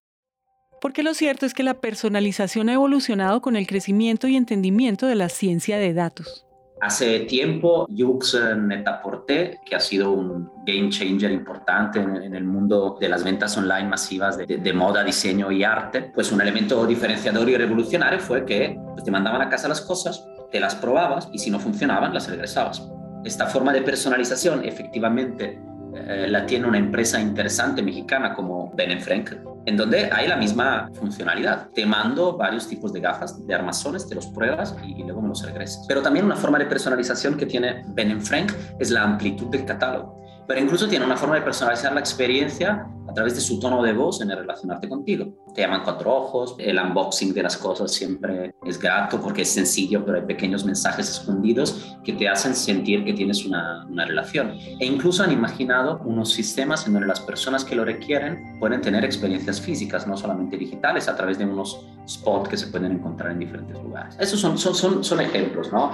Porque 0.81 1.03
lo 1.03 1.13
cierto 1.13 1.45
es 1.45 1.53
que 1.53 1.61
la 1.61 1.79
personalización 1.79 2.69
ha 2.69 2.73
evolucionado 2.73 3.41
con 3.41 3.55
el 3.55 3.67
crecimiento 3.67 4.27
y 4.27 4.35
entendimiento 4.35 5.05
de 5.05 5.15
la 5.15 5.29
ciencia 5.29 5.77
de 5.77 5.93
datos. 5.93 6.47
Hace 6.81 7.19
tiempo, 7.21 7.85
Yux 7.91 8.35
Netaporte, 8.57 9.59
que 9.63 9.75
ha 9.75 9.79
sido 9.79 10.11
un 10.13 10.49
game 10.65 10.89
changer 10.89 11.29
importante 11.29 11.99
en, 11.99 12.33
el 12.33 12.43
mundo 12.43 12.97
de 12.99 13.07
las 13.07 13.23
ventas 13.23 13.55
online 13.55 13.87
masivas 13.87 14.39
de, 14.39 14.73
moda, 14.73 15.03
diseño 15.03 15.51
y 15.51 15.63
arte, 15.63 16.01
pues 16.01 16.31
un 16.31 16.41
elemento 16.41 16.83
diferenciador 16.87 17.47
y 17.47 17.55
revolucionario 17.55 18.19
fue 18.19 18.43
que 18.43 18.75
pues, 18.93 19.03
te 19.03 19.11
mandaban 19.11 19.43
a 19.43 19.49
casa 19.49 19.67
las 19.67 19.81
cosas 19.81 20.25
te 20.51 20.59
las 20.59 20.75
probabas 20.75 21.29
y 21.31 21.39
si 21.39 21.49
no 21.49 21.59
funcionaban, 21.59 22.13
las 22.13 22.29
regresabas. 22.29 22.87
Esta 23.23 23.47
forma 23.47 23.71
de 23.73 23.81
personalización 23.81 24.65
efectivamente 24.65 25.61
eh, 25.93 26.27
la 26.29 26.45
tiene 26.45 26.67
una 26.67 26.77
empresa 26.77 27.19
interesante 27.19 27.81
mexicana 27.81 28.33
como 28.33 28.71
Ben 28.75 28.99
Frank, 29.01 29.31
en 29.65 29.77
donde 29.77 30.09
hay 30.11 30.27
la 30.27 30.37
misma 30.37 30.89
funcionalidad. 30.93 31.69
Te 31.73 31.85
mando 31.85 32.37
varios 32.37 32.67
tipos 32.67 32.93
de 32.93 33.01
gafas, 33.01 33.45
de 33.45 33.53
armazones, 33.53 34.07
te 34.07 34.15
los 34.15 34.27
pruebas 34.27 34.75
y, 34.83 35.03
luego 35.03 35.21
me 35.21 35.29
los 35.29 35.45
regresas. 35.45 35.85
Pero 35.87 36.01
también 36.01 36.25
una 36.25 36.35
forma 36.35 36.57
de 36.57 36.65
personalización 36.65 37.37
que 37.37 37.45
tiene 37.45 37.83
Ben 37.89 38.21
Frank 38.21 38.51
es 38.79 38.89
la 38.89 39.03
amplitud 39.03 39.47
del 39.47 39.65
catálogo 39.65 40.21
pero 40.51 40.59
incluso 40.59 40.85
tiene 40.85 41.05
una 41.05 41.15
forma 41.15 41.35
de 41.35 41.43
personalizar 41.43 41.93
la 41.93 42.01
experiencia 42.01 42.85
a 43.11 43.13
través 43.13 43.35
de 43.35 43.41
su 43.41 43.59
tono 43.59 43.83
de 43.83 43.91
voz 43.91 44.21
en 44.21 44.31
el 44.31 44.37
relacionarte 44.37 44.87
contigo. 44.87 45.27
Te 45.53 45.61
llaman 45.61 45.81
cuatro 45.83 46.15
ojos, 46.15 46.55
el 46.57 46.79
unboxing 46.79 47.33
de 47.33 47.43
las 47.43 47.57
cosas 47.57 47.91
siempre 47.91 48.55
es 48.63 48.79
grato 48.79 49.19
porque 49.19 49.41
es 49.41 49.49
sencillo, 49.49 50.05
pero 50.05 50.19
hay 50.19 50.25
pequeños 50.25 50.63
mensajes 50.63 51.09
escondidos 51.09 51.97
que 52.05 52.13
te 52.13 52.29
hacen 52.29 52.55
sentir 52.55 53.03
que 53.03 53.13
tienes 53.13 53.45
una, 53.45 53.85
una 53.89 54.05
relación. 54.05 54.51
E 54.79 54.85
incluso 54.85 55.23
han 55.23 55.33
imaginado 55.33 56.01
unos 56.05 56.31
sistemas 56.31 56.87
en 56.87 56.93
donde 56.93 57.07
las 57.07 57.19
personas 57.19 57.65
que 57.65 57.75
lo 57.75 57.83
requieren 57.83 58.57
pueden 58.59 58.79
tener 58.79 59.03
experiencias 59.03 59.59
físicas, 59.59 60.07
no 60.07 60.15
solamente 60.15 60.57
digitales, 60.57 61.09
a 61.09 61.15
través 61.17 61.37
de 61.37 61.45
unos 61.45 61.85
spots 62.07 62.49
que 62.49 62.57
se 62.57 62.67
pueden 62.67 62.93
encontrar 62.93 63.31
en 63.31 63.39
diferentes 63.39 63.77
lugares. 63.83 64.15
Esos 64.19 64.39
son, 64.39 64.57
son, 64.57 64.73
son, 64.73 65.03
son 65.03 65.19
ejemplos, 65.19 65.69
¿no? 65.73 65.91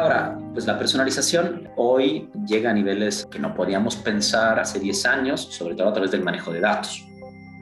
Ahora, 0.00 0.38
pues 0.54 0.64
la 0.64 0.78
personalización 0.78 1.68
hoy 1.76 2.30
llega 2.46 2.70
a 2.70 2.72
niveles 2.72 3.26
que 3.30 3.38
no 3.38 3.54
podíamos 3.54 3.96
pensar 3.96 4.58
hace 4.58 4.78
10 4.78 5.04
años, 5.04 5.42
sobre 5.50 5.74
todo 5.74 5.88
a 5.88 5.92
través 5.92 6.10
del 6.10 6.22
manejo 6.22 6.50
de 6.52 6.60
datos. 6.60 7.06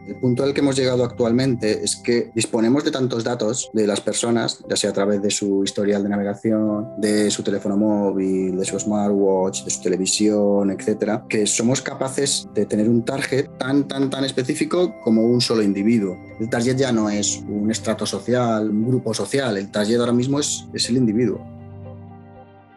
El 0.06 0.14
punto 0.20 0.44
al 0.44 0.54
que 0.54 0.60
hemos 0.60 0.76
llegado 0.76 1.02
actualmente 1.02 1.82
es 1.82 1.96
que 1.96 2.30
disponemos 2.36 2.84
de 2.84 2.92
tantos 2.92 3.24
datos 3.24 3.68
de 3.72 3.88
las 3.88 4.00
personas, 4.00 4.64
ya 4.70 4.76
sea 4.76 4.90
a 4.90 4.92
través 4.92 5.20
de 5.20 5.32
su 5.32 5.64
historial 5.64 6.04
de 6.04 6.10
navegación, 6.10 6.86
de 6.98 7.28
su 7.32 7.42
teléfono 7.42 7.76
móvil, 7.76 8.56
de 8.56 8.64
su 8.64 8.78
smartwatch, 8.78 9.64
de 9.64 9.70
su 9.70 9.82
televisión, 9.82 10.70
etcétera, 10.70 11.24
que 11.28 11.44
somos 11.44 11.82
capaces 11.82 12.48
de 12.54 12.66
tener 12.66 12.88
un 12.88 13.04
target 13.04 13.48
tan, 13.58 13.88
tan, 13.88 14.10
tan 14.10 14.24
específico 14.24 14.94
como 15.02 15.24
un 15.24 15.40
solo 15.40 15.60
individuo. 15.60 16.16
El 16.38 16.48
target 16.48 16.76
ya 16.76 16.92
no 16.92 17.10
es 17.10 17.42
un 17.48 17.68
estrato 17.72 18.06
social, 18.06 18.70
un 18.70 18.86
grupo 18.86 19.12
social, 19.12 19.58
el 19.58 19.72
target 19.72 19.98
ahora 19.98 20.12
mismo 20.12 20.38
es, 20.38 20.68
es 20.72 20.88
el 20.88 20.98
individuo. 20.98 21.57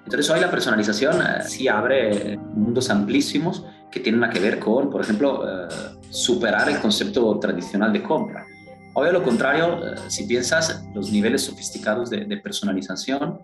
Entonces 0.04 0.30
hoy 0.30 0.40
la 0.40 0.50
personalización 0.50 1.22
eh, 1.22 1.44
sí 1.46 1.68
abre 1.68 2.38
mundos 2.38 2.90
amplísimos 2.90 3.66
que 3.92 4.00
tienen 4.00 4.28
que 4.30 4.40
ver 4.40 4.58
con, 4.58 4.90
por 4.90 5.02
ejemplo, 5.02 5.44
eh, 5.46 5.68
superar 6.10 6.70
el 6.70 6.80
concepto 6.80 7.38
tradicional 7.40 7.92
de 7.94 8.02
compra. 8.02 8.46
Hoy 8.94 9.08
a 9.08 9.12
lo 9.14 9.24
contrario, 9.24 9.86
eh, 9.86 9.96
si 10.08 10.26
piensas, 10.26 10.84
los 10.94 11.12
niveles 11.12 11.44
sofisticados 11.44 12.10
de, 12.10 12.26
personalización 12.38 13.40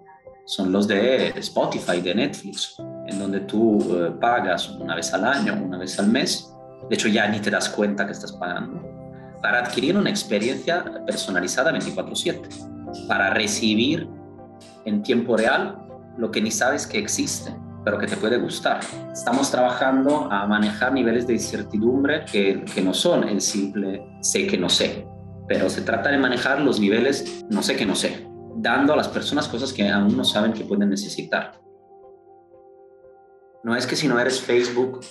son 0.46 0.72
los 0.74 0.88
de 0.88 1.30
Spotify, 1.40 2.02
de 2.02 2.16
Netflix, 2.16 2.76
en 3.08 3.20
donde 3.20 3.42
tú 3.42 3.80
eh, 3.96 4.12
pagas 4.20 4.70
una 4.70 4.96
vez 4.96 5.14
al 5.14 5.24
año, 5.24 5.54
una 5.54 5.78
vez 5.78 5.98
al 6.00 6.08
mes, 6.08 6.54
de 6.90 6.96
hecho 6.96 7.08
ya 7.08 7.28
ni 7.30 7.40
te 7.40 7.50
das 7.50 7.70
cuenta 7.70 8.06
que 8.06 8.12
estás 8.12 8.34
pagando, 8.34 8.82
para 9.42 9.60
adquirir 9.60 9.98
una 9.98 10.10
experiencia 10.10 10.84
personalizada 11.06 11.72
24/7, 11.72 13.08
para 13.08 13.30
recibir 13.34 14.08
en 14.84 15.02
tiempo 15.02 15.38
real 15.38 15.87
lo 16.18 16.32
que 16.32 16.42
ni 16.42 16.52
sabes 16.52 16.88
que 16.88 16.98
existe, 16.98 17.56
pero 17.84 17.98
que 17.98 18.08
te 18.08 18.18
puede 18.18 18.38
gustar. 18.38 18.80
Estamos 19.12 19.50
trabajando 19.52 20.32
a 20.32 20.46
manejar 20.48 20.94
niveles 20.94 21.28
de 21.28 21.34
incertidumbre 21.34 22.26
que, 22.26 22.66
que 22.66 22.82
no 22.82 22.94
son 22.94 23.28
el 23.28 23.42
simple 23.42 24.06
sé 24.22 24.48
que 24.48 24.58
no 24.58 24.70
sé, 24.70 25.08
pero 25.48 25.70
se 25.70 25.82
trata 25.82 26.10
de 26.10 26.18
manejar 26.18 26.62
los 26.62 26.80
niveles 26.80 27.46
no 27.50 27.62
sé 27.62 27.76
que 27.76 27.86
no 27.86 27.96
sé, 27.96 28.28
dando 28.56 28.94
a 28.94 28.98
las 28.98 29.08
personas 29.08 29.48
cosas 29.48 29.72
que 29.72 29.90
aún 29.90 30.18
no 30.18 30.24
saben 30.24 30.54
que 30.54 30.66
pueden 30.66 30.90
necesitar. 30.90 31.62
No 33.64 33.76
es 33.76 33.86
que 33.86 33.96
si 33.96 34.08
no 34.08 34.20
eres 34.20 34.42
Facebook, 34.42 35.02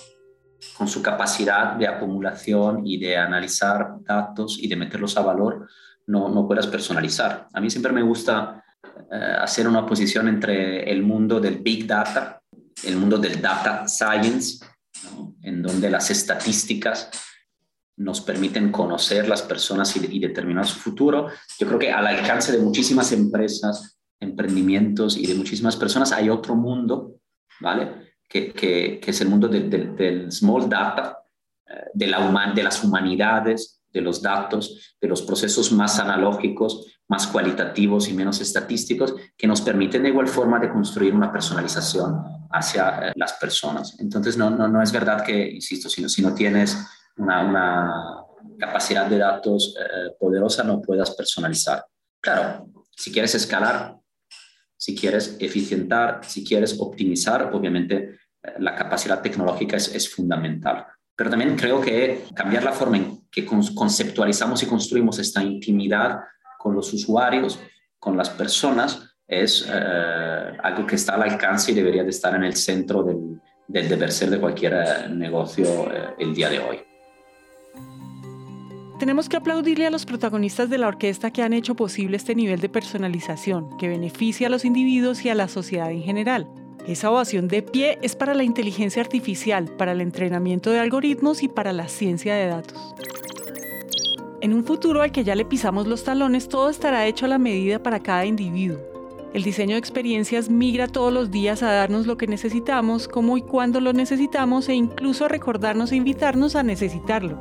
con 0.77 0.87
su 0.87 1.01
capacidad 1.01 1.73
de 1.73 1.87
acumulación 1.87 2.85
y 2.85 2.97
de 2.97 3.17
analizar 3.17 3.97
datos 4.01 4.57
y 4.59 4.67
de 4.67 4.75
meterlos 4.75 5.17
a 5.17 5.21
valor, 5.21 5.67
no, 6.05 6.29
no 6.29 6.47
puedas 6.47 6.67
personalizar. 6.67 7.47
A 7.53 7.61
mí 7.61 7.69
siempre 7.69 7.91
me 7.91 8.01
gusta 8.01 8.63
hacer 9.11 9.67
una 9.67 9.85
posición 9.85 10.27
entre 10.27 10.89
el 10.89 11.03
mundo 11.03 11.39
del 11.39 11.59
big 11.59 11.87
data, 11.87 12.41
el 12.83 12.97
mundo 12.97 13.17
del 13.17 13.41
data 13.41 13.87
science, 13.87 14.65
en 15.41 15.61
donde 15.61 15.89
las 15.89 16.09
estadísticas 16.09 17.09
nos 17.97 18.21
permiten 18.21 18.71
conocer 18.71 19.27
las 19.27 19.41
personas 19.41 19.95
y, 19.95 20.19
determinar 20.19 20.67
su 20.67 20.79
futuro. 20.79 21.27
Yo 21.59 21.67
creo 21.67 21.79
que 21.79 21.91
al 21.91 22.05
alcance 22.05 22.51
de 22.51 22.59
muchísimas 22.59 23.11
empresas, 23.11 23.99
emprendimientos 24.19 25.17
y 25.17 25.25
de 25.25 25.35
muchísimas 25.35 25.75
personas 25.75 26.11
hay 26.11 26.29
otro 26.29 26.55
mundo, 26.55 27.15
¿vale? 27.59 28.13
que, 28.29 28.51
que, 28.53 28.99
es 29.05 29.21
el 29.21 29.29
mundo 29.29 29.47
del 29.47 30.31
small 30.31 30.69
data, 30.69 31.17
eh, 31.67 31.85
de, 31.93 32.07
la 32.07 32.53
de 32.53 32.63
las 32.63 32.83
humanidades, 32.83 33.81
de 33.91 34.01
los 34.01 34.21
datos, 34.21 34.95
de 35.01 35.07
los 35.07 35.21
procesos 35.23 35.71
más 35.71 35.99
analógicos, 35.99 36.96
más 37.09 37.27
cualitativos 37.27 38.09
y 38.09 38.13
menos 38.13 38.41
estadísticos, 38.41 39.15
que 39.37 39.47
nos 39.47 39.61
permiten 39.61 40.03
de 40.03 40.09
igual 40.09 40.27
forma 40.27 40.59
de 40.59 40.69
construir 40.69 41.13
una 41.13 41.31
personalización 41.31 42.21
hacia 42.51 43.09
eh, 43.09 43.13
las 43.15 43.33
personas. 43.33 43.97
Entonces, 43.99 44.37
no, 44.37 44.49
no, 44.49 44.67
no 44.67 44.81
es 44.81 44.91
verdad 44.91 45.23
que, 45.23 45.49
insisto, 45.49 45.89
si 45.89 46.01
no, 46.01 46.09
si 46.09 46.21
no 46.21 46.33
tienes 46.33 46.77
una, 47.17 47.43
una 47.47 47.93
capacidad 48.59 49.05
de 49.05 49.17
datos 49.17 49.75
eh, 49.79 50.15
poderosa, 50.19 50.63
no 50.63 50.81
puedas 50.81 51.11
personalizar. 51.11 51.85
Claro, 52.19 52.67
si 52.91 53.11
quieres 53.11 53.35
escalar, 53.35 53.97
si 54.75 54.95
quieres 54.95 55.37
eficientar, 55.39 56.21
si 56.23 56.43
quieres 56.43 56.77
optimizar, 56.79 57.49
obviamente 57.53 58.19
eh, 58.43 58.53
la 58.59 58.75
capacidad 58.75 59.21
tecnológica 59.21 59.77
es, 59.77 60.09
fundamental. 60.13 60.85
Pero 61.15 61.29
también 61.29 61.55
creo 61.55 61.81
que 61.81 62.25
cambiar 62.35 62.63
la 62.63 62.71
forma 62.71 62.97
en 62.97 63.27
que 63.31 63.45
conceptualizamos 63.45 64.61
y 64.61 64.67
construimos 64.67 65.17
esta 65.19 65.41
intimidad 65.41 66.19
con 66.57 66.75
los 66.75 66.91
usuarios, 66.93 67.59
con 67.99 68.17
las 68.17 68.29
personas, 68.29 69.15
es 69.27 69.67
eh, 69.69 70.57
algo 70.63 70.87
que 70.87 70.95
está 70.95 71.15
al 71.15 71.23
alcance 71.23 71.71
y 71.71 71.75
debería 71.75 72.03
de 72.03 72.09
estar 72.09 72.33
en 72.35 72.43
el 72.43 72.55
centro 72.55 73.03
del, 73.03 73.41
del 73.67 73.89
deber 73.89 74.11
ser 74.11 74.29
de 74.29 74.39
cualquier 74.39 74.73
eh, 74.73 75.09
negocio 75.09 75.89
el 76.17 76.33
día 76.33 76.49
de 76.49 76.59
hoy. 76.59 76.79
Tenemos 78.99 79.29
que 79.29 79.37
aplaudirle 79.37 79.85
a 79.85 79.91
los 79.91 80.05
protagonistas 80.05 80.71
de 80.71 80.79
la 80.79 80.87
orquesta 80.87 81.29
que 81.29 81.43
han 81.43 81.53
hecho 81.53 81.75
posible 81.75 82.17
este 82.17 82.33
nivel 82.33 82.59
de 82.59 82.69
personalización, 82.69 83.77
que 83.77 83.87
beneficia 83.87 84.47
a 84.47 84.49
los 84.49 84.65
individuos 84.65 85.23
y 85.23 85.29
a 85.29 85.35
la 85.35 85.47
sociedad 85.47 85.91
en 85.91 86.01
general. 86.01 86.47
Esa 86.87 87.11
ovación 87.11 87.47
de 87.47 87.61
pie 87.61 87.99
es 88.01 88.15
para 88.15 88.33
la 88.33 88.43
inteligencia 88.43 89.03
artificial, 89.03 89.65
para 89.77 89.91
el 89.91 90.01
entrenamiento 90.01 90.71
de 90.71 90.79
algoritmos 90.79 91.43
y 91.43 91.47
para 91.47 91.73
la 91.73 91.89
ciencia 91.89 92.33
de 92.33 92.47
datos. 92.47 92.95
En 94.47 94.53
un 94.53 94.63
futuro 94.63 95.01
al 95.01 95.11
que 95.11 95.25
ya 95.25 95.35
le 95.35 95.43
pisamos 95.43 95.87
los 95.87 96.05
talones, 96.05 96.47
todo 96.47 96.69
estará 96.69 97.05
hecho 97.05 97.25
a 97.25 97.27
la 97.27 97.37
medida 97.37 97.83
para 97.83 97.99
cada 97.99 98.25
individuo. 98.25 98.77
El 99.33 99.43
diseño 99.43 99.73
de 99.73 99.79
experiencias 99.79 100.49
migra 100.49 100.87
todos 100.87 101.11
los 101.11 101.31
días 101.31 101.61
a 101.63 101.73
darnos 101.73 102.07
lo 102.07 102.15
que 102.15 102.27
necesitamos, 102.27 103.09
cómo 103.09 103.35
y 103.35 103.41
cuándo 103.41 103.81
lo 103.81 103.91
necesitamos 103.91 104.69
e 104.69 104.73
incluso 104.73 105.25
a 105.25 105.27
recordarnos 105.27 105.91
e 105.91 105.97
invitarnos 105.97 106.55
a 106.55 106.63
necesitarlo. 106.63 107.37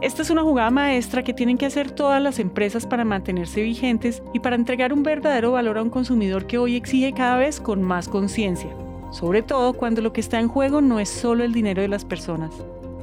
Esta 0.00 0.22
es 0.22 0.30
una 0.30 0.42
jugada 0.42 0.70
maestra 0.70 1.24
que 1.24 1.34
tienen 1.34 1.58
que 1.58 1.66
hacer 1.66 1.90
todas 1.90 2.22
las 2.22 2.38
empresas 2.38 2.86
para 2.86 3.04
mantenerse 3.04 3.60
vigentes 3.60 4.22
y 4.32 4.38
para 4.38 4.54
entregar 4.54 4.92
un 4.92 5.02
verdadero 5.02 5.50
valor 5.50 5.78
a 5.78 5.82
un 5.82 5.90
consumidor 5.90 6.46
que 6.46 6.58
hoy 6.58 6.76
exige 6.76 7.12
cada 7.12 7.38
vez 7.38 7.60
con 7.60 7.82
más 7.82 8.08
conciencia, 8.08 8.70
sobre 9.10 9.42
todo 9.42 9.72
cuando 9.72 10.00
lo 10.00 10.12
que 10.12 10.20
está 10.20 10.38
en 10.38 10.46
juego 10.46 10.80
no 10.80 11.00
es 11.00 11.08
solo 11.08 11.42
el 11.42 11.52
dinero 11.52 11.82
de 11.82 11.88
las 11.88 12.04
personas. 12.04 12.52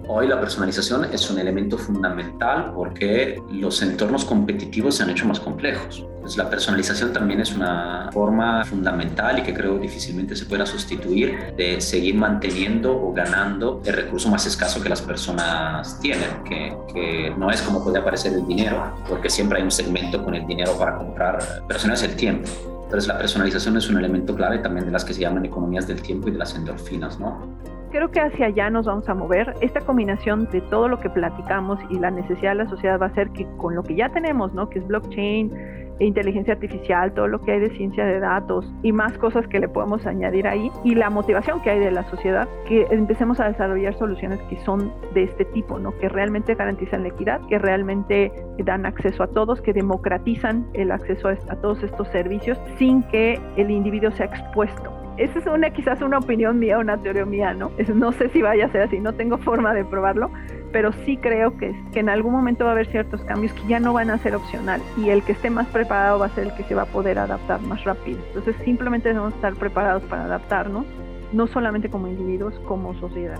Hoy 0.10 0.26
la 0.28 0.39
personalización 0.39 1.04
es 1.12 1.30
un 1.30 1.38
elemento 1.38 1.78
fundamental 1.78 2.72
porque 2.74 3.41
los 3.52 3.82
entornos 3.82 4.24
competitivos 4.24 4.96
se 4.96 5.04
han 5.04 5.10
hecho 5.10 5.26
más 5.28 5.41
complejos. 5.41 6.06
Pues 6.22 6.38
la 6.38 6.50
personalización 6.50 7.12
también 7.12 7.41
es 7.41 7.54
una 7.54 8.10
forma 8.13 8.63
fundamental 8.63 9.39
y 9.39 9.43
que 9.43 9.54
creo 9.54 9.78
difícilmente 9.78 10.34
se 10.38 10.46
pueda 10.46 10.65
sustituir 10.65 11.54
de 11.58 11.82
seguir 11.82 12.15
manteniendo 12.15 12.96
o 12.96 13.13
ganando 13.13 13.82
el 13.86 13.93
recurso 13.93 14.30
más 14.30 14.46
escaso 14.46 14.82
que 14.82 14.88
las 14.88 15.02
personas 15.02 16.00
tienen, 16.00 16.30
que, 16.46 17.34
no 17.38 17.52
es 17.52 17.62
como 17.62 17.84
puede 17.84 18.00
aparecer 18.00 18.32
el 18.32 18.48
dinero, 18.48 18.93
porque 19.10 19.30
siempre 19.30 19.58
hay 19.58 19.65
un 19.65 19.72
segmento 19.72 20.24
con 20.24 20.36
el 20.36 20.48
dinero 20.48 20.78
para 20.78 20.98
comprar, 20.98 21.63
pero 21.67 21.93
es 21.93 22.04
el 22.04 22.15
tiempo. 22.15 22.50
Entonces 22.86 23.08
la 23.10 23.17
personalización 23.17 23.76
es 23.76 23.89
un 23.89 23.98
elemento 23.98 24.34
clave 24.34 24.60
también 24.60 24.86
de 24.86 24.91
las 24.93 25.04
que 25.04 25.13
se 25.13 25.20
llaman 25.20 25.46
economías 25.46 25.86
del 25.86 26.02
tiempo 26.02 26.30
y 26.30 26.32
de 26.32 26.38
las 26.38 26.56
endorfinas, 26.56 27.20
¿no? 27.20 27.77
Creo 27.91 28.12
que 28.12 28.19
hacia 28.19 28.47
allá 28.47 28.69
nos 28.69 28.86
vamos 28.86 29.08
a 29.08 29.13
mover. 29.13 29.54
Esta 29.62 29.82
combinación 29.82 30.50
de 30.52 30.62
todo 30.62 30.88
lo 30.88 31.00
que 31.00 31.10
platicamos 31.10 31.80
y 31.89 32.00
la 32.00 32.12
necesidad 32.12 32.52
de 32.52 32.63
la 32.63 32.69
sociedad 32.69 33.00
va 33.00 33.08
a 33.08 33.13
ser 33.13 33.30
que 33.30 33.47
con 33.58 33.76
lo 33.76 33.84
que 33.84 33.95
ya 33.95 34.10
tenemos, 34.10 34.54
¿no? 34.54 34.69
que 34.69 34.80
es 34.80 34.88
blockchain, 34.88 35.52
e 36.00 36.06
inteligencia 36.06 36.54
artificial, 36.54 37.13
todo 37.13 37.28
lo 37.28 37.41
que 37.41 37.54
hay 37.54 37.60
de 37.60 37.69
ciencia 37.71 38.06
de 38.06 38.19
datos 38.19 38.71
y 38.84 38.91
más 38.91 39.17
cosas 39.17 39.47
que 39.47 39.60
le 39.60 39.67
podemos 39.67 40.06
añadir 40.06 40.47
ahí 40.47 40.71
y 40.84 40.95
la 40.95 41.10
motivación 41.10 41.62
que 41.62 41.71
hay 41.71 41.80
de 41.80 41.91
la 41.91 42.04
sociedad, 42.10 42.47
que 42.67 42.86
empecemos 42.91 43.39
a 43.39 43.47
desarrollar 43.47 43.97
soluciones 43.97 44.39
que 44.43 44.58
son 44.58 44.91
de 45.13 45.23
este 45.23 45.45
tipo, 45.45 45.80
¿no? 45.80 45.97
que 45.97 46.10
realmente 46.10 46.56
garantizan 46.56 47.04
la 47.04 47.10
equidad, 47.10 47.41
que 47.47 47.58
realmente 47.58 48.32
dan 48.63 48.86
acceso 48.86 49.23
a 49.23 49.28
todos, 49.28 49.62
que 49.62 49.73
democratizan 49.73 50.67
el 50.73 50.91
acceso 50.91 51.30
a, 51.30 51.32
a 51.32 51.56
todos 51.62 51.84
estos 51.84 52.08
servicios 52.10 52.60
sin 52.78 53.04
que 53.04 53.39
el 53.56 53.71
individuo 53.71 54.12
sea 54.12 54.28
expuesto 54.28 55.07
esa 55.17 55.39
es 55.39 55.47
una 55.47 55.69
quizás 55.71 56.01
una 56.01 56.19
opinión 56.19 56.60
mía, 56.60 56.77
una 56.77 56.97
teoría 56.97 57.25
mía, 57.25 57.53
¿no? 57.53 57.71
no 57.95 58.12
sé 58.12 58.30
si 58.30 58.41
vaya 58.41 58.65
a 58.65 58.71
ser 58.71 58.84
así, 58.84 58.99
no 58.99 59.13
tengo 59.13 59.38
forma 59.39 59.73
de 59.73 59.84
probarlo, 59.86 60.30
pero 60.71 60.91
sí 61.06 61.17
creo 61.17 61.58
que, 61.58 61.75
que 61.91 61.99
en 61.99 62.10
algún 62.10 62.32
momento 62.32 62.65
va 62.65 62.71
a 62.71 62.73
haber 62.73 62.88
ciertos 62.88 63.21
cambios 63.23 63.53
que 63.53 63.67
ya 63.67 63.80
no 63.80 63.93
van 63.93 64.10
a 64.10 64.17
ser 64.19 64.36
opcional 64.36 64.82
y 64.97 65.10
el 65.10 65.23
que 65.23 65.32
esté 65.32 65.49
más 65.49 65.67
preparado 65.67 66.19
va 66.19 66.27
a 66.27 66.30
ser 66.30 66.47
el 66.47 66.56
que 66.56 66.63
se 66.63 66.75
va 66.75 66.84
a 66.84 66.86
poder 66.86 67.19
adaptar 67.19 67.62
más 67.62 67.84
rápido. 67.84 68.19
Entonces 68.27 68.56
simplemente 68.63 69.10
debemos 69.10 69.34
estar 69.34 69.53
preparados 69.56 70.03
para 70.03 70.25
adaptarnos, 70.25 70.86
no 71.34 71.47
solamente 71.47 71.89
como 71.89 72.08
individuos, 72.08 72.53
como 72.67 72.93
sociedad. 72.99 73.39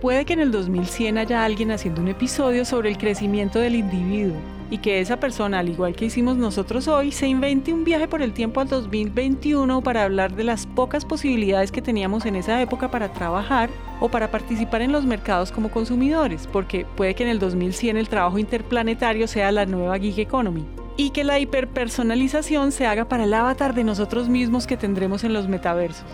Puede 0.00 0.24
que 0.24 0.34
en 0.34 0.40
el 0.40 0.52
2100 0.52 1.18
haya 1.18 1.44
alguien 1.44 1.70
haciendo 1.70 2.02
un 2.02 2.08
episodio 2.08 2.64
sobre 2.64 2.90
el 2.90 2.98
crecimiento 2.98 3.58
del 3.58 3.74
individuo 3.74 4.36
y 4.70 4.78
que 4.78 5.00
esa 5.00 5.18
persona, 5.18 5.60
al 5.60 5.68
igual 5.68 5.94
que 5.94 6.06
hicimos 6.06 6.36
nosotros 6.36 6.88
hoy, 6.88 7.12
se 7.12 7.26
invente 7.26 7.72
un 7.72 7.84
viaje 7.84 8.08
por 8.08 8.22
el 8.22 8.32
tiempo 8.32 8.60
al 8.60 8.68
2021 8.68 9.80
para 9.82 10.04
hablar 10.04 10.34
de 10.34 10.44
las 10.44 10.66
pocas 10.66 11.04
posibilidades 11.04 11.72
que 11.72 11.82
teníamos 11.82 12.26
en 12.26 12.36
esa 12.36 12.60
época 12.60 12.90
para 12.90 13.12
trabajar 13.12 13.70
o 14.00 14.08
para 14.08 14.30
participar 14.30 14.82
en 14.82 14.92
los 14.92 15.06
mercados 15.06 15.52
como 15.52 15.70
consumidores, 15.70 16.48
porque 16.52 16.84
puede 16.96 17.14
que 17.14 17.22
en 17.22 17.30
el 17.30 17.38
2100 17.38 17.96
el 17.96 18.08
trabajo 18.08 18.38
interplanetario 18.38 19.28
sea 19.28 19.52
la 19.52 19.66
nueva 19.66 19.98
gig 19.98 20.18
economy 20.18 20.64
y 20.96 21.10
que 21.10 21.24
la 21.24 21.38
hiperpersonalización 21.38 22.72
se 22.72 22.86
haga 22.86 23.06
para 23.06 23.24
el 23.24 23.34
avatar 23.34 23.74
de 23.74 23.84
nosotros 23.84 24.28
mismos 24.28 24.66
que 24.66 24.76
tendremos 24.76 25.24
en 25.24 25.32
los 25.32 25.46
metaversos. 25.46 26.06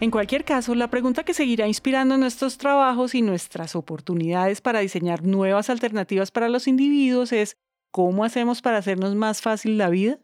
En 0.00 0.12
cualquier 0.12 0.44
caso, 0.44 0.76
la 0.76 0.88
pregunta 0.88 1.24
que 1.24 1.34
seguirá 1.34 1.66
inspirando 1.66 2.16
nuestros 2.16 2.56
trabajos 2.56 3.16
y 3.16 3.22
nuestras 3.22 3.74
oportunidades 3.74 4.60
para 4.60 4.78
diseñar 4.78 5.24
nuevas 5.24 5.70
alternativas 5.70 6.30
para 6.30 6.48
los 6.48 6.68
individuos 6.68 7.32
es 7.32 7.56
¿cómo 7.90 8.22
hacemos 8.22 8.62
para 8.62 8.78
hacernos 8.78 9.16
más 9.16 9.42
fácil 9.42 9.76
la 9.76 9.90
vida? 9.90 10.20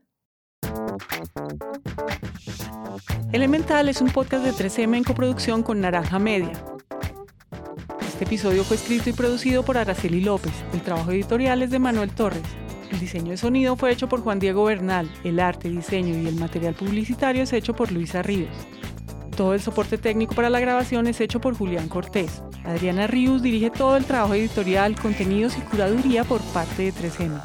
Elemental 3.33 3.89
es 3.89 4.01
un 4.01 4.11
podcast 4.11 4.45
de 4.45 4.53
3M 4.53 4.99
en 4.99 5.03
coproducción 5.03 5.65
con 5.65 5.81
Naranja 5.81 6.21
Media. 6.21 6.53
Este 8.07 8.27
episodio 8.27 8.63
fue 8.63 8.77
escrito 8.77 9.11
y 9.11 9.13
producido 9.13 9.65
por 9.65 9.77
Araceli 9.77 10.21
López. 10.21 10.53
El 10.73 10.83
trabajo 10.83 11.11
editorial 11.11 11.63
es 11.63 11.73
de 11.73 11.81
Manuel 11.81 12.15
Torres. 12.15 12.45
El 12.93 13.01
diseño 13.01 13.33
de 13.33 13.37
sonido 13.39 13.75
fue 13.75 13.91
hecho 13.91 14.09
por 14.09 14.21
Juan 14.21 14.39
Diego 14.39 14.63
Bernal. 14.63 15.11
El 15.25 15.41
arte, 15.41 15.69
diseño 15.69 16.17
y 16.17 16.29
el 16.29 16.37
material 16.37 16.75
publicitario 16.75 17.43
es 17.43 17.53
hecho 17.53 17.75
por 17.75 17.91
Luisa 17.91 18.23
Ríos. 18.23 18.55
Todo 19.37 19.55
el 19.55 19.61
soporte 19.61 19.99
técnico 19.99 20.35
para 20.35 20.49
la 20.49 20.61
grabación 20.61 21.09
es 21.09 21.21
hecho 21.21 21.41
por 21.41 21.57
Julián 21.57 21.89
Cortés. 21.89 22.41
Adriana 22.65 23.09
Ríos 23.09 23.43
dirige 23.43 23.71
todo 23.71 23.97
el 23.97 24.05
trabajo 24.05 24.35
editorial, 24.35 24.95
contenidos 24.95 25.59
y 25.59 25.61
curaduría 25.61 26.23
por 26.23 26.41
parte 26.53 26.85
de 26.85 26.93
3M. 26.93 27.41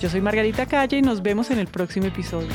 Yo 0.00 0.08
soy 0.08 0.22
Margarita 0.22 0.64
Calle 0.64 0.96
y 0.96 1.02
nos 1.02 1.22
vemos 1.22 1.50
en 1.50 1.58
el 1.58 1.66
próximo 1.66 2.06
episodio. 2.06 2.48